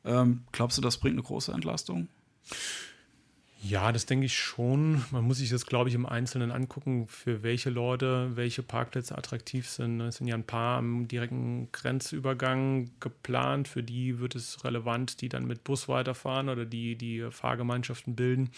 Ähm, 0.04 0.44
glaubst 0.52 0.78
du, 0.78 0.82
das 0.82 0.98
bringt 0.98 1.16
eine 1.16 1.24
große 1.24 1.54
Entlastung? 1.54 2.10
Ja, 3.62 3.92
das 3.92 4.06
denke 4.06 4.26
ich 4.26 4.38
schon. 4.38 5.04
Man 5.12 5.26
muss 5.26 5.40
sich 5.40 5.50
das, 5.50 5.66
glaube 5.66 5.90
ich, 5.90 5.96
im 5.96 6.06
Einzelnen 6.06 6.50
angucken, 6.52 7.08
für 7.08 7.44
welche 7.44 7.70
Leute 7.70 8.32
welche 8.36 8.64
Parkplätze 8.64 9.18
attraktiv 9.18 9.68
sind. 9.68 10.00
Es 10.00 10.16
sind 10.16 10.28
ja 10.28 10.36
ein 10.36 10.46
paar 10.46 10.78
am 10.78 11.10
direkten 11.10 11.70
Grenzübergang 11.74 12.90
geplant. 13.02 13.68
Für 13.68 13.84
die 13.84 14.20
wird 14.20 14.36
es 14.36 14.64
relevant, 14.64 15.20
die 15.20 15.28
dann 15.28 15.46
mit 15.46 15.66
Bus 15.66 15.90
weiterfahren 15.90 16.48
oder 16.48 16.66
die 16.66 16.96
die 16.96 17.28
Fahrgemeinschaften 17.32 18.16
bilden. 18.16 18.50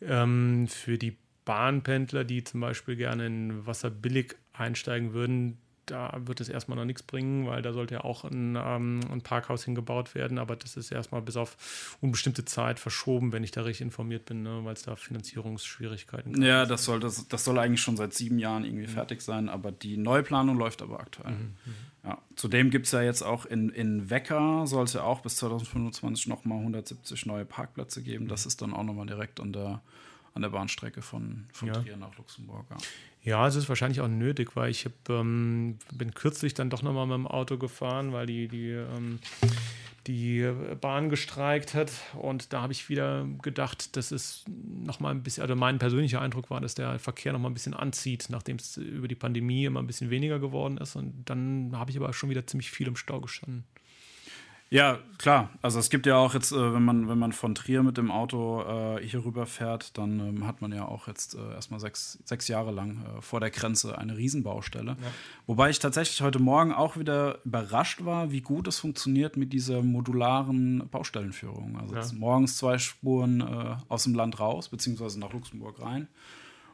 Ähm, 0.00 0.66
für 0.68 0.96
die 0.96 1.16
Bahnpendler, 1.44 2.24
die 2.24 2.42
zum 2.42 2.60
Beispiel 2.60 2.96
gerne 2.96 3.26
in 3.26 3.66
Wasser 3.66 3.90
billig 3.90 4.34
einsteigen 4.54 5.12
würden, 5.12 5.58
da 5.86 6.12
wird 6.24 6.40
es 6.40 6.48
erstmal 6.48 6.76
noch 6.76 6.84
nichts 6.84 7.02
bringen, 7.02 7.46
weil 7.46 7.62
da 7.62 7.72
sollte 7.72 7.94
ja 7.94 8.04
auch 8.04 8.24
ein, 8.24 8.56
ähm, 8.60 9.00
ein, 9.10 9.22
Parkhaus 9.22 9.64
hingebaut 9.64 10.14
werden, 10.14 10.38
aber 10.38 10.56
das 10.56 10.76
ist 10.76 10.90
erstmal 10.90 11.22
bis 11.22 11.36
auf 11.36 11.96
unbestimmte 12.00 12.44
Zeit 12.44 12.78
verschoben, 12.78 13.32
wenn 13.32 13.44
ich 13.44 13.52
da 13.52 13.62
richtig 13.62 13.82
informiert 13.82 14.26
bin, 14.26 14.42
ne, 14.42 14.60
weil 14.64 14.74
es 14.74 14.82
da 14.82 14.96
Finanzierungsschwierigkeiten 14.96 16.32
gibt. 16.32 16.44
Ja, 16.44 16.66
das 16.66 16.84
soll, 16.84 17.00
das, 17.00 17.28
das 17.28 17.44
soll 17.44 17.58
eigentlich 17.58 17.80
schon 17.80 17.96
seit 17.96 18.14
sieben 18.14 18.38
Jahren 18.38 18.64
irgendwie 18.64 18.86
mhm. 18.86 18.92
fertig 18.92 19.22
sein, 19.22 19.48
aber 19.48 19.72
die 19.72 19.96
Neuplanung 19.96 20.58
läuft 20.58 20.82
aber 20.82 21.00
aktuell. 21.00 21.32
Mhm. 21.32 21.56
mhm. 21.64 21.74
Ja. 22.06 22.18
Zudem 22.36 22.70
gibt 22.70 22.86
es 22.86 22.92
ja 22.92 23.02
jetzt 23.02 23.22
auch 23.22 23.46
in, 23.46 23.68
in 23.68 24.10
Wecker, 24.10 24.66
soll 24.66 24.84
es 24.84 24.92
ja 24.92 25.02
auch 25.02 25.22
bis 25.22 25.36
2025 25.38 26.28
nochmal 26.28 26.58
170 26.58 27.26
neue 27.26 27.44
Parkplätze 27.44 28.00
geben. 28.00 28.24
Mhm. 28.24 28.28
Das 28.28 28.46
ist 28.46 28.62
dann 28.62 28.72
auch 28.72 28.84
nochmal 28.84 29.06
direkt 29.06 29.40
an 29.40 29.52
der, 29.52 29.82
an 30.36 30.42
der 30.42 30.50
Bahnstrecke 30.50 31.02
von, 31.02 31.46
von 31.52 31.68
ja. 31.68 31.74
Trier 31.74 31.96
nach 31.96 32.16
Luxemburg. 32.16 32.66
Ja. 32.70 32.76
Ja, 33.22 33.48
es 33.48 33.56
ist 33.56 33.68
wahrscheinlich 33.68 34.00
auch 34.00 34.08
nötig, 34.08 34.54
weil 34.54 34.70
ich 34.70 34.84
hab, 34.84 34.92
ähm, 35.10 35.78
bin 35.92 36.14
kürzlich 36.14 36.54
dann 36.54 36.70
doch 36.70 36.82
nochmal 36.82 37.06
mit 37.06 37.14
dem 37.14 37.26
Auto 37.26 37.58
gefahren, 37.58 38.12
weil 38.12 38.26
die, 38.26 38.46
die, 38.46 38.70
ähm, 38.70 39.18
die 40.06 40.48
Bahn 40.80 41.08
gestreikt 41.08 41.74
hat. 41.74 41.90
Und 42.14 42.52
da 42.52 42.62
habe 42.62 42.72
ich 42.72 42.88
wieder 42.88 43.26
gedacht, 43.42 43.96
dass 43.96 44.12
es 44.12 44.44
nochmal 44.46 45.12
ein 45.12 45.24
bisschen, 45.24 45.42
also 45.42 45.56
mein 45.56 45.80
persönlicher 45.80 46.20
Eindruck 46.20 46.50
war, 46.50 46.60
dass 46.60 46.76
der 46.76 47.00
Verkehr 47.00 47.32
nochmal 47.32 47.50
ein 47.50 47.54
bisschen 47.54 47.74
anzieht, 47.74 48.26
nachdem 48.28 48.58
es 48.58 48.76
über 48.76 49.08
die 49.08 49.16
Pandemie 49.16 49.64
immer 49.64 49.82
ein 49.82 49.88
bisschen 49.88 50.10
weniger 50.10 50.38
geworden 50.38 50.78
ist. 50.78 50.94
Und 50.94 51.24
dann 51.24 51.72
habe 51.74 51.90
ich 51.90 51.96
aber 51.96 52.12
schon 52.12 52.30
wieder 52.30 52.46
ziemlich 52.46 52.70
viel 52.70 52.86
im 52.86 52.94
Stau 52.94 53.20
gestanden. 53.20 53.64
Ja, 54.68 54.98
klar. 55.18 55.50
Also 55.62 55.78
es 55.78 55.90
gibt 55.90 56.06
ja 56.06 56.16
auch 56.16 56.34
jetzt, 56.34 56.50
äh, 56.50 56.74
wenn 56.74 56.84
man, 56.84 57.08
wenn 57.08 57.18
man 57.18 57.32
von 57.32 57.54
Trier 57.54 57.84
mit 57.84 57.96
dem 57.96 58.10
Auto 58.10 58.62
äh, 58.62 59.06
hier 59.06 59.24
rüber 59.24 59.46
fährt, 59.46 59.96
dann 59.96 60.18
ähm, 60.18 60.46
hat 60.46 60.60
man 60.60 60.72
ja 60.72 60.86
auch 60.86 61.06
jetzt 61.06 61.36
äh, 61.36 61.54
erstmal 61.54 61.78
sechs, 61.78 62.18
sechs 62.24 62.48
Jahre 62.48 62.72
lang 62.72 63.04
äh, 63.04 63.22
vor 63.22 63.38
der 63.38 63.50
Grenze 63.50 63.96
eine 63.96 64.16
Riesenbaustelle. 64.16 64.96
Ja. 65.00 65.12
Wobei 65.46 65.70
ich 65.70 65.78
tatsächlich 65.78 66.20
heute 66.20 66.40
Morgen 66.40 66.72
auch 66.72 66.96
wieder 66.96 67.38
überrascht 67.44 68.04
war, 68.04 68.32
wie 68.32 68.40
gut 68.40 68.66
es 68.66 68.80
funktioniert 68.80 69.36
mit 69.36 69.52
dieser 69.52 69.82
modularen 69.82 70.88
Baustellenführung. 70.88 71.78
Also 71.78 71.94
ja. 71.94 72.18
morgens 72.18 72.56
zwei 72.56 72.78
Spuren 72.78 73.42
äh, 73.42 73.76
aus 73.88 74.02
dem 74.02 74.14
Land 74.14 74.40
raus, 74.40 74.68
beziehungsweise 74.68 75.20
nach 75.20 75.32
Luxemburg 75.32 75.80
rein. 75.80 76.08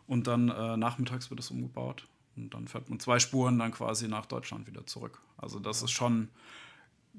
Und 0.07 0.27
dann 0.27 0.49
äh, 0.49 0.79
nachmittags 0.79 1.29
wird 1.29 1.41
es 1.41 1.51
umgebaut. 1.51 2.07
Und 2.37 2.55
dann 2.55 2.69
fährt 2.69 2.89
man 2.89 2.99
zwei 3.01 3.19
Spuren 3.19 3.59
dann 3.59 3.73
quasi 3.73 4.09
nach 4.09 4.25
Deutschland 4.25 4.67
wieder 4.67 4.87
zurück. 4.87 5.21
Also 5.37 5.59
das 5.59 5.83
ist 5.83 5.91
schon 5.91 6.29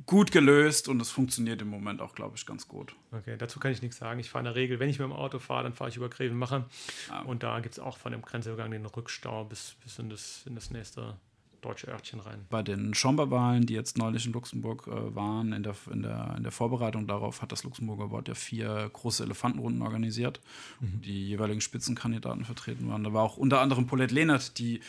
gut 0.06 0.32
gelöst 0.32 0.88
und 0.88 1.02
es 1.02 1.12
funktioniert 1.12 1.62
im 1.62 1.70
Moment 1.70 2.02
auch, 2.02 2.16
glaube 2.16 2.36
ich, 2.36 2.46
ganz 2.46 2.68
gut. 2.68 2.96
Okay, 3.12 3.36
dazu 3.38 3.60
kann 3.60 3.72
ich 3.72 3.82
nichts 3.82 3.98
sagen. 3.98 4.20
Ich 4.20 4.30
fahre 4.30 4.42
in 4.42 4.46
der 4.46 4.56
Regel, 4.56 4.80
wenn 4.80 4.90
ich 4.90 5.00
mit 5.00 5.06
dem 5.06 5.14
Auto 5.14 5.40
fahre, 5.40 5.64
dann 5.64 5.74
fahre 5.74 5.90
ich 5.90 5.98
über 5.98 6.10
Grevenmacher. 6.10 6.66
Ja. 7.10 7.22
Und 7.22 7.44
da 7.44 7.60
gibt 7.60 7.76
es 7.76 7.80
auch 7.80 7.98
von 7.98 8.12
dem 8.12 8.22
Grenzübergang 8.22 8.72
den 8.72 8.86
Rückstau 8.86 9.46
bis, 9.46 9.76
bis 9.84 10.00
in, 10.00 10.10
das, 10.10 10.44
in 10.46 10.56
das 10.56 10.72
nächste 10.72 11.16
deutsche 11.62 11.88
Örtchen 11.88 12.20
rein. 12.20 12.46
Bei 12.50 12.62
den 12.62 12.94
Schomberwahlen, 12.94 13.66
die 13.66 13.74
jetzt 13.74 13.98
neulich 13.98 14.26
in 14.26 14.34
Luxemburg 14.34 14.88
äh, 14.88 15.16
waren, 15.16 15.54
in 15.54 15.64
der, 15.64 15.76
in, 15.92 16.04
der, 16.04 16.34
in 16.38 16.44
der 16.44 16.52
Vorbereitung 16.52 17.08
darauf 17.08 17.42
hat 17.42 17.52
das 17.52 17.64
Luxemburger 17.64 18.10
Board 18.10 18.28
ja 18.28 18.36
vier 18.36 18.90
große 18.92 19.24
Elefantenrunden 19.24 19.82
organisiert, 19.82 20.42
mhm. 20.80 21.02
die 21.02 21.28
jeweiligen 21.28 21.62
Spitzenkandidaten 21.62 22.46
vertreten 22.46 22.90
waren. 22.90 23.04
Da 23.04 23.14
war 23.14 23.24
auch 23.24 23.38
unter 23.38 23.62
anderem 23.62 23.88
Paulette 23.88 24.14
Lehnert, 24.14 24.58
die 24.58 24.82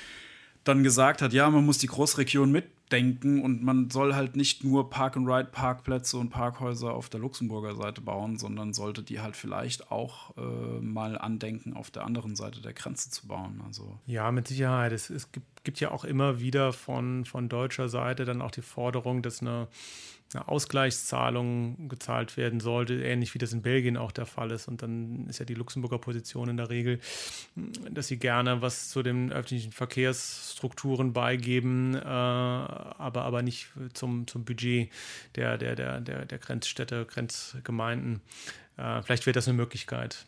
dann 0.64 0.82
gesagt 0.82 1.22
hat, 1.22 1.32
ja, 1.32 1.48
man 1.50 1.64
muss 1.64 1.78
die 1.78 1.86
Großregion 1.86 2.50
mitdenken 2.84 3.42
und 3.42 3.62
man 3.62 3.90
soll 3.90 4.14
halt 4.14 4.36
nicht 4.36 4.64
nur 4.64 4.90
Park-and-Ride-Parkplätze 4.90 6.16
und 6.16 6.30
Parkhäuser 6.30 6.92
auf 6.92 7.08
der 7.08 7.20
Luxemburger 7.20 7.74
Seite 7.74 8.00
bauen, 8.00 8.38
sondern 8.38 8.72
sollte 8.72 9.02
die 9.02 9.20
halt 9.20 9.36
vielleicht 9.36 9.90
auch 9.90 10.36
äh, 10.36 10.80
mal 10.80 11.18
andenken, 11.18 11.74
auf 11.74 11.90
der 11.90 12.04
anderen 12.04 12.36
Seite 12.36 12.60
der 12.60 12.72
Grenze 12.72 13.10
zu 13.10 13.26
bauen. 13.26 13.62
Also 13.66 13.98
ja, 14.06 14.30
mit 14.30 14.48
Sicherheit. 14.48 14.92
Es, 14.92 15.10
es 15.10 15.32
gibt, 15.32 15.53
gibt 15.64 15.80
ja 15.80 15.90
auch 15.90 16.04
immer 16.04 16.40
wieder 16.40 16.72
von, 16.72 17.24
von 17.24 17.48
deutscher 17.48 17.88
Seite 17.88 18.24
dann 18.24 18.42
auch 18.42 18.50
die 18.50 18.62
Forderung, 18.62 19.22
dass 19.22 19.40
eine 19.40 19.68
eine 20.34 20.48
Ausgleichszahlung 20.48 21.88
gezahlt 21.88 22.36
werden 22.36 22.60
sollte, 22.60 22.94
ähnlich 23.02 23.34
wie 23.34 23.38
das 23.38 23.52
in 23.52 23.62
Belgien 23.62 23.96
auch 23.96 24.12
der 24.12 24.26
Fall 24.26 24.50
ist. 24.50 24.68
Und 24.68 24.82
dann 24.82 25.26
ist 25.28 25.38
ja 25.38 25.44
die 25.44 25.54
Luxemburger 25.54 25.98
Position 25.98 26.48
in 26.48 26.56
der 26.56 26.70
Regel, 26.70 27.00
dass 27.90 28.08
sie 28.08 28.18
gerne 28.18 28.62
was 28.62 28.88
zu 28.88 29.02
den 29.02 29.32
öffentlichen 29.32 29.72
Verkehrsstrukturen 29.72 31.12
beigeben, 31.12 31.94
äh, 31.94 31.98
aber, 32.04 33.22
aber 33.22 33.42
nicht 33.42 33.68
zum, 33.92 34.26
zum 34.26 34.44
Budget 34.44 34.90
der, 35.36 35.58
der, 35.58 35.76
der, 35.76 36.00
der, 36.00 36.26
der 36.26 36.38
Grenzstädte, 36.38 37.06
Grenzgemeinden. 37.06 38.20
Äh, 38.76 39.02
vielleicht 39.02 39.26
wäre 39.26 39.34
das 39.34 39.48
eine 39.48 39.56
Möglichkeit. 39.56 40.26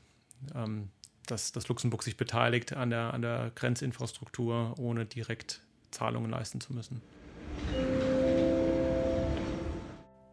Ähm, 0.54 0.90
dass, 1.26 1.52
dass 1.52 1.68
Luxemburg 1.68 2.02
sich 2.02 2.16
beteiligt 2.16 2.72
an 2.72 2.90
der, 2.90 3.14
an 3.14 3.22
der 3.22 3.50
Grenzinfrastruktur, 3.54 4.74
ohne 4.78 5.06
direkt 5.06 5.60
Zahlungen 5.90 6.30
leisten 6.30 6.60
zu 6.60 6.72
müssen. 6.72 7.00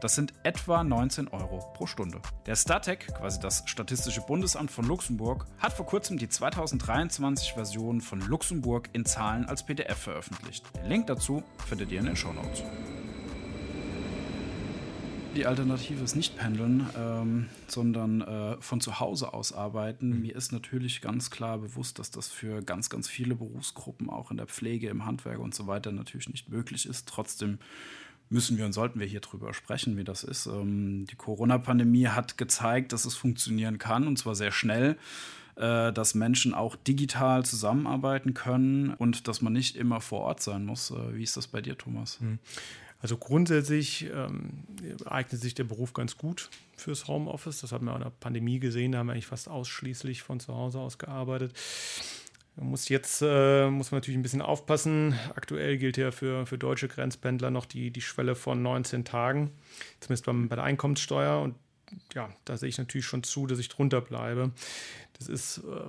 Das 0.00 0.14
sind 0.14 0.32
etwa 0.44 0.84
19 0.84 1.26
Euro 1.26 1.58
pro 1.74 1.86
Stunde. 1.86 2.20
Der 2.46 2.54
Statec, 2.54 3.12
quasi 3.16 3.40
das 3.40 3.64
Statistische 3.66 4.20
Bundesamt 4.20 4.70
von 4.70 4.86
Luxemburg, 4.86 5.46
hat 5.58 5.72
vor 5.72 5.86
kurzem 5.86 6.18
die 6.18 6.28
2023 6.28 7.54
Version 7.54 8.00
von 8.00 8.20
Luxemburg 8.20 8.90
in 8.92 9.04
Zahlen 9.04 9.44
als 9.46 9.66
PDF 9.66 9.98
veröffentlicht. 9.98 10.64
Den 10.76 10.86
Link 10.86 11.08
dazu 11.08 11.42
findet 11.66 11.90
ihr 11.90 11.98
in 11.98 12.06
den 12.06 12.14
Show 12.14 12.32
Notes. 12.32 12.62
Die 15.36 15.46
Alternative 15.46 16.02
ist 16.02 16.16
nicht 16.16 16.36
pendeln, 16.36 16.86
ähm, 16.96 17.46
sondern 17.66 18.22
äh, 18.22 18.56
von 18.60 18.80
zu 18.80 18.98
Hause 18.98 19.34
aus 19.34 19.52
arbeiten. 19.52 20.10
Mhm. 20.10 20.22
Mir 20.22 20.36
ist 20.36 20.52
natürlich 20.52 21.00
ganz 21.00 21.30
klar 21.30 21.58
bewusst, 21.58 21.98
dass 21.98 22.10
das 22.10 22.28
für 22.28 22.62
ganz, 22.62 22.90
ganz 22.90 23.08
viele 23.08 23.34
Berufsgruppen, 23.34 24.10
auch 24.10 24.30
in 24.30 24.36
der 24.36 24.46
Pflege, 24.46 24.88
im 24.88 25.04
Handwerk 25.04 25.38
und 25.38 25.54
so 25.54 25.66
weiter, 25.66 25.92
natürlich 25.92 26.28
nicht 26.28 26.48
möglich 26.48 26.86
ist. 26.86 27.08
Trotzdem 27.08 27.58
müssen 28.30 28.58
wir 28.58 28.66
und 28.66 28.72
sollten 28.72 29.00
wir 29.00 29.06
hier 29.06 29.20
drüber 29.20 29.54
sprechen, 29.54 29.96
wie 29.96 30.04
das 30.04 30.24
ist. 30.24 30.46
Ähm, 30.46 31.06
die 31.10 31.16
Corona-Pandemie 31.16 32.08
hat 32.08 32.36
gezeigt, 32.36 32.92
dass 32.92 33.04
es 33.04 33.14
funktionieren 33.14 33.78
kann 33.78 34.06
und 34.06 34.18
zwar 34.18 34.34
sehr 34.34 34.52
schnell 34.52 34.96
äh, 35.56 35.92
dass 35.92 36.14
Menschen 36.14 36.54
auch 36.54 36.76
digital 36.76 37.44
zusammenarbeiten 37.44 38.32
können 38.32 38.94
und 38.94 39.26
dass 39.26 39.42
man 39.42 39.52
nicht 39.52 39.76
immer 39.76 40.00
vor 40.00 40.20
Ort 40.20 40.40
sein 40.40 40.64
muss. 40.64 40.92
Äh, 40.92 41.16
wie 41.16 41.24
ist 41.24 41.36
das 41.36 41.48
bei 41.48 41.60
dir, 41.60 41.76
Thomas? 41.76 42.20
Mhm. 42.20 42.38
Also 43.00 43.16
grundsätzlich 43.16 44.10
ähm, 44.12 44.64
eignet 45.04 45.40
sich 45.40 45.54
der 45.54 45.64
Beruf 45.64 45.92
ganz 45.92 46.16
gut 46.16 46.50
fürs 46.76 47.06
Homeoffice. 47.06 47.60
Das 47.60 47.70
haben 47.72 47.86
wir 47.86 47.94
in 47.94 48.02
der 48.02 48.10
Pandemie 48.10 48.58
gesehen, 48.58 48.92
da 48.92 48.98
haben 48.98 49.06
wir 49.06 49.12
eigentlich 49.12 49.26
fast 49.26 49.48
ausschließlich 49.48 50.22
von 50.22 50.40
zu 50.40 50.54
Hause 50.54 50.80
aus 50.80 50.98
gearbeitet. 50.98 51.52
Man 52.56 52.70
muss 52.70 52.88
jetzt 52.88 53.22
äh, 53.22 53.70
muss 53.70 53.92
man 53.92 53.98
natürlich 53.98 54.18
ein 54.18 54.22
bisschen 54.22 54.42
aufpassen. 54.42 55.16
Aktuell 55.36 55.78
gilt 55.78 55.96
ja 55.96 56.10
für, 56.10 56.44
für 56.44 56.58
deutsche 56.58 56.88
Grenzpendler 56.88 57.50
noch 57.50 57.66
die, 57.66 57.92
die 57.92 58.00
Schwelle 58.00 58.34
von 58.34 58.62
19 58.62 59.04
Tagen, 59.04 59.52
zumindest 60.00 60.26
beim, 60.26 60.48
bei 60.48 60.56
der 60.56 60.64
Einkommenssteuer. 60.64 61.40
Und 61.40 61.54
ja, 62.14 62.28
da 62.44 62.56
sehe 62.56 62.68
ich 62.68 62.78
natürlich 62.78 63.06
schon 63.06 63.22
zu, 63.22 63.46
dass 63.46 63.60
ich 63.60 63.68
drunter 63.68 64.00
bleibe. 64.00 64.50
Das 65.18 65.28
ist 65.28 65.58
äh, 65.58 65.88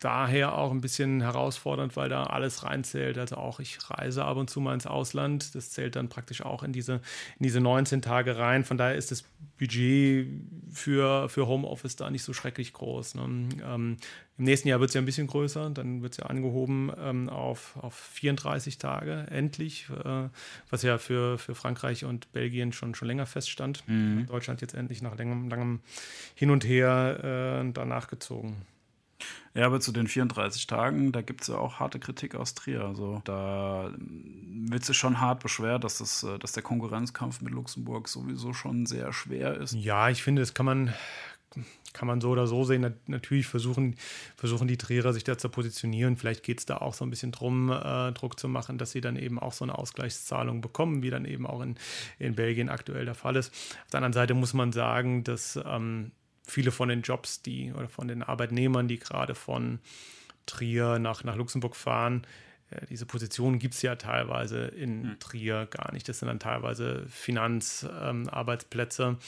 daher 0.00 0.56
auch 0.56 0.72
ein 0.72 0.82
bisschen 0.82 1.22
herausfordernd, 1.22 1.96
weil 1.96 2.08
da 2.08 2.24
alles 2.24 2.64
reinzählt. 2.64 3.16
Also 3.16 3.36
auch 3.36 3.60
ich 3.60 3.78
reise 3.90 4.24
ab 4.24 4.36
und 4.36 4.50
zu 4.50 4.60
mal 4.60 4.74
ins 4.74 4.86
Ausland. 4.86 5.54
Das 5.54 5.70
zählt 5.70 5.96
dann 5.96 6.08
praktisch 6.08 6.42
auch 6.42 6.62
in 6.62 6.72
diese, 6.72 7.00
in 7.38 7.44
diese 7.44 7.60
19 7.60 8.02
Tage 8.02 8.36
rein. 8.36 8.64
Von 8.64 8.76
daher 8.76 8.94
ist 8.94 9.10
das 9.10 9.24
Budget 9.58 10.28
für, 10.70 11.30
für 11.30 11.46
Homeoffice 11.46 11.96
da 11.96 12.10
nicht 12.10 12.24
so 12.24 12.34
schrecklich 12.34 12.74
groß. 12.74 13.14
Ne? 13.14 13.48
Ähm, 13.64 13.96
Im 14.36 14.44
nächsten 14.44 14.68
Jahr 14.68 14.80
wird 14.80 14.90
es 14.90 14.94
ja 14.94 15.00
ein 15.00 15.06
bisschen 15.06 15.28
größer. 15.28 15.70
Dann 15.70 16.02
wird 16.02 16.12
es 16.12 16.18
ja 16.18 16.26
angehoben 16.26 16.92
ähm, 16.98 17.30
auf, 17.30 17.78
auf 17.80 17.94
34 17.94 18.76
Tage 18.76 19.26
endlich, 19.30 19.86
äh, 20.04 20.28
was 20.68 20.82
ja 20.82 20.98
für, 20.98 21.38
für 21.38 21.54
Frankreich 21.54 22.04
und 22.04 22.30
Belgien 22.32 22.72
schon, 22.72 22.94
schon 22.94 23.08
länger 23.08 23.24
feststand. 23.24 23.82
Mhm. 23.88 24.26
Deutschland 24.26 24.60
jetzt 24.60 24.74
endlich 24.74 25.00
nach 25.00 25.16
langem, 25.16 25.48
langem 25.48 25.80
Hin 26.34 26.50
und 26.50 26.66
Her 26.66 27.62
äh, 27.64 27.72
danach 27.72 28.08
gezogen. 28.08 28.66
Ja, 29.56 29.64
aber 29.64 29.80
zu 29.80 29.90
den 29.90 30.06
34 30.06 30.66
Tagen, 30.66 31.12
da 31.12 31.22
gibt 31.22 31.40
es 31.40 31.48
ja 31.48 31.56
auch 31.56 31.80
harte 31.80 31.98
Kritik 31.98 32.34
aus 32.34 32.54
Trier. 32.54 32.84
Also 32.84 33.22
da 33.24 33.90
wird 33.98 34.84
sich 34.84 34.98
schon 34.98 35.18
hart 35.18 35.42
beschwert, 35.42 35.82
dass, 35.82 35.98
das, 35.98 36.22
äh, 36.24 36.38
dass 36.38 36.52
der 36.52 36.62
Konkurrenzkampf 36.62 37.40
mit 37.40 37.54
Luxemburg 37.54 38.08
sowieso 38.08 38.52
schon 38.52 38.84
sehr 38.84 39.14
schwer 39.14 39.54
ist. 39.54 39.72
Ja, 39.72 40.10
ich 40.10 40.22
finde, 40.22 40.42
das 40.42 40.52
kann 40.52 40.66
man, 40.66 40.94
kann 41.94 42.06
man 42.06 42.20
so 42.20 42.28
oder 42.28 42.46
so 42.46 42.64
sehen. 42.64 42.94
Natürlich 43.06 43.46
versuchen, 43.46 43.96
versuchen 44.36 44.68
die 44.68 44.76
Trierer 44.76 45.14
sich 45.14 45.24
da 45.24 45.38
zu 45.38 45.48
positionieren. 45.48 46.18
Vielleicht 46.18 46.42
geht 46.42 46.58
es 46.58 46.66
da 46.66 46.76
auch 46.76 46.92
so 46.92 47.06
ein 47.06 47.10
bisschen 47.10 47.32
drum, 47.32 47.72
äh, 47.72 48.12
Druck 48.12 48.38
zu 48.38 48.48
machen, 48.48 48.76
dass 48.76 48.90
sie 48.90 49.00
dann 49.00 49.16
eben 49.16 49.38
auch 49.38 49.54
so 49.54 49.64
eine 49.64 49.78
Ausgleichszahlung 49.78 50.60
bekommen, 50.60 51.02
wie 51.02 51.08
dann 51.08 51.24
eben 51.24 51.46
auch 51.46 51.62
in, 51.62 51.76
in 52.18 52.34
Belgien 52.34 52.68
aktuell 52.68 53.06
der 53.06 53.14
Fall 53.14 53.36
ist. 53.36 53.54
Auf 53.84 53.90
der 53.90 53.98
anderen 53.98 54.12
Seite 54.12 54.34
muss 54.34 54.52
man 54.52 54.72
sagen, 54.72 55.24
dass 55.24 55.58
ähm, 55.64 56.12
viele 56.46 56.70
von 56.70 56.88
den 56.88 57.02
Jobs, 57.02 57.42
die 57.42 57.72
oder 57.72 57.88
von 57.88 58.08
den 58.08 58.22
Arbeitnehmern, 58.22 58.88
die 58.88 58.98
gerade 58.98 59.34
von 59.34 59.80
Trier 60.46 60.98
nach, 60.98 61.24
nach 61.24 61.36
Luxemburg 61.36 61.76
fahren, 61.76 62.26
äh, 62.70 62.86
diese 62.86 63.06
Positionen 63.06 63.58
gibt 63.58 63.74
es 63.74 63.82
ja 63.82 63.96
teilweise 63.96 64.66
in 64.66 65.02
mhm. 65.02 65.18
Trier 65.18 65.66
gar 65.66 65.92
nicht. 65.92 66.08
Das 66.08 66.20
sind 66.20 66.28
dann 66.28 66.38
teilweise 66.38 67.04
Finanzarbeitsplätze, 67.08 69.02
ähm, 69.02 69.18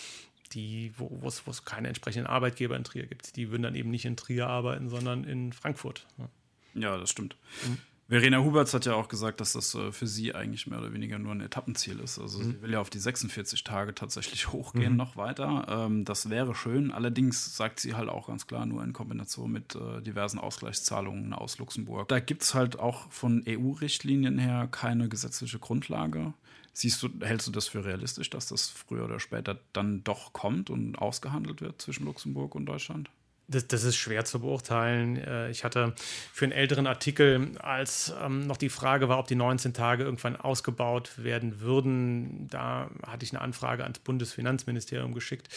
die, 0.52 0.92
wo 0.96 1.26
es 1.26 1.64
keine 1.64 1.88
entsprechenden 1.88 2.26
Arbeitgeber 2.26 2.76
in 2.76 2.84
Trier 2.84 3.06
gibt. 3.06 3.36
Die 3.36 3.50
würden 3.50 3.64
dann 3.64 3.74
eben 3.74 3.90
nicht 3.90 4.06
in 4.06 4.16
Trier 4.16 4.46
arbeiten, 4.46 4.88
sondern 4.88 5.24
in 5.24 5.52
Frankfurt. 5.52 6.06
Ja, 6.16 6.28
ja 6.74 6.96
das 6.96 7.10
stimmt. 7.10 7.36
Mhm. 7.66 7.78
Verena 8.10 8.38
Huberts 8.38 8.72
hat 8.72 8.86
ja 8.86 8.94
auch 8.94 9.08
gesagt, 9.08 9.38
dass 9.38 9.52
das 9.52 9.74
äh, 9.74 9.92
für 9.92 10.06
sie 10.06 10.34
eigentlich 10.34 10.66
mehr 10.66 10.78
oder 10.78 10.94
weniger 10.94 11.18
nur 11.18 11.32
ein 11.32 11.42
Etappenziel 11.42 12.00
ist. 12.00 12.18
Also 12.18 12.38
mhm. 12.38 12.44
sie 12.44 12.62
will 12.62 12.72
ja 12.72 12.80
auf 12.80 12.88
die 12.88 12.98
46 12.98 13.64
Tage 13.64 13.94
tatsächlich 13.94 14.48
hochgehen, 14.52 14.92
mhm. 14.92 14.96
noch 14.96 15.16
weiter. 15.16 15.66
Ähm, 15.68 16.06
das 16.06 16.30
wäre 16.30 16.54
schön. 16.54 16.90
Allerdings 16.90 17.54
sagt 17.54 17.80
sie 17.80 17.94
halt 17.94 18.08
auch 18.08 18.28
ganz 18.28 18.46
klar, 18.46 18.64
nur 18.64 18.82
in 18.82 18.94
Kombination 18.94 19.52
mit 19.52 19.74
äh, 19.74 20.00
diversen 20.00 20.38
Ausgleichszahlungen 20.38 21.34
aus 21.34 21.58
Luxemburg. 21.58 22.08
Da 22.08 22.18
gibt 22.18 22.42
es 22.42 22.54
halt 22.54 22.78
auch 22.78 23.10
von 23.12 23.44
EU-Richtlinien 23.46 24.38
her 24.38 24.68
keine 24.70 25.10
gesetzliche 25.10 25.58
Grundlage. 25.58 26.32
Siehst 26.72 27.02
du, 27.02 27.10
hältst 27.20 27.46
du 27.46 27.50
das 27.50 27.68
für 27.68 27.84
realistisch, 27.84 28.30
dass 28.30 28.46
das 28.46 28.68
früher 28.68 29.04
oder 29.04 29.20
später 29.20 29.58
dann 29.74 30.02
doch 30.04 30.32
kommt 30.32 30.70
und 30.70 30.96
ausgehandelt 30.96 31.60
wird 31.60 31.82
zwischen 31.82 32.06
Luxemburg 32.06 32.54
und 32.54 32.64
Deutschland? 32.64 33.10
Das, 33.50 33.66
das, 33.66 33.84
ist 33.84 33.96
schwer 33.96 34.26
zu 34.26 34.40
beurteilen. 34.40 35.16
Äh, 35.16 35.50
ich 35.50 35.64
hatte 35.64 35.94
für 36.32 36.44
einen 36.44 36.52
älteren 36.52 36.86
Artikel, 36.86 37.52
als 37.58 38.12
ähm, 38.22 38.46
noch 38.46 38.58
die 38.58 38.68
Frage 38.68 39.08
war, 39.08 39.18
ob 39.18 39.26
die 39.26 39.36
19 39.36 39.72
Tage 39.72 40.04
irgendwann 40.04 40.36
ausgebaut 40.36 41.12
werden 41.16 41.60
würden, 41.60 42.46
da 42.50 42.90
hatte 43.06 43.24
ich 43.24 43.32
eine 43.32 43.40
Anfrage 43.40 43.84
ans 43.84 44.00
Bundesfinanzministerium 44.00 45.14
geschickt. 45.14 45.48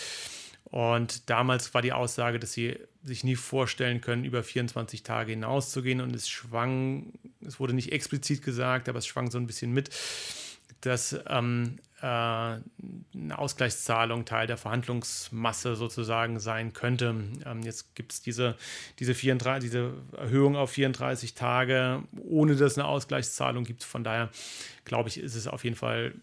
Und 0.72 1.30
damals 1.30 1.74
war 1.74 1.82
die 1.82 1.92
Aussage, 1.92 2.40
dass 2.40 2.54
sie 2.54 2.80
sich 3.04 3.26
nie 3.26 3.36
vorstellen 3.36 4.00
können, 4.00 4.24
über 4.24 4.42
24 4.42 5.04
Tage 5.04 5.32
hinauszugehen. 5.32 6.00
Und 6.00 6.16
es 6.16 6.30
schwang, 6.30 7.12
es 7.46 7.60
wurde 7.60 7.74
nicht 7.74 7.92
explizit 7.92 8.42
gesagt, 8.42 8.88
aber 8.88 9.00
es 9.00 9.06
schwang 9.06 9.30
so 9.30 9.38
ein 9.38 9.48
bisschen 9.48 9.74
mit, 9.74 9.90
dass 10.82 11.16
ähm, 11.28 11.80
äh, 12.02 12.06
eine 12.06 13.38
Ausgleichszahlung 13.38 14.26
Teil 14.26 14.48
der 14.48 14.58
Verhandlungsmasse 14.58 15.76
sozusagen 15.76 16.40
sein 16.40 16.74
könnte. 16.74 17.16
Ähm, 17.46 17.62
jetzt 17.62 17.96
gibt 17.96 18.14
es 18.14 18.22
diese, 18.22 18.56
diese, 19.00 19.14
diese 19.14 19.94
Erhöhung 20.18 20.56
auf 20.56 20.72
34 20.72 21.36
Tage, 21.36 22.04
ohne 22.18 22.56
dass 22.56 22.74
es 22.74 22.78
eine 22.80 22.88
Ausgleichszahlung 22.88 23.64
gibt. 23.64 23.84
Von 23.84 24.04
daher 24.04 24.30
glaube 24.84 25.10
ich, 25.10 25.20
ist 25.20 25.36
es 25.36 25.48
auf 25.48 25.64
jeden 25.64 25.76
Fall 25.76 26.14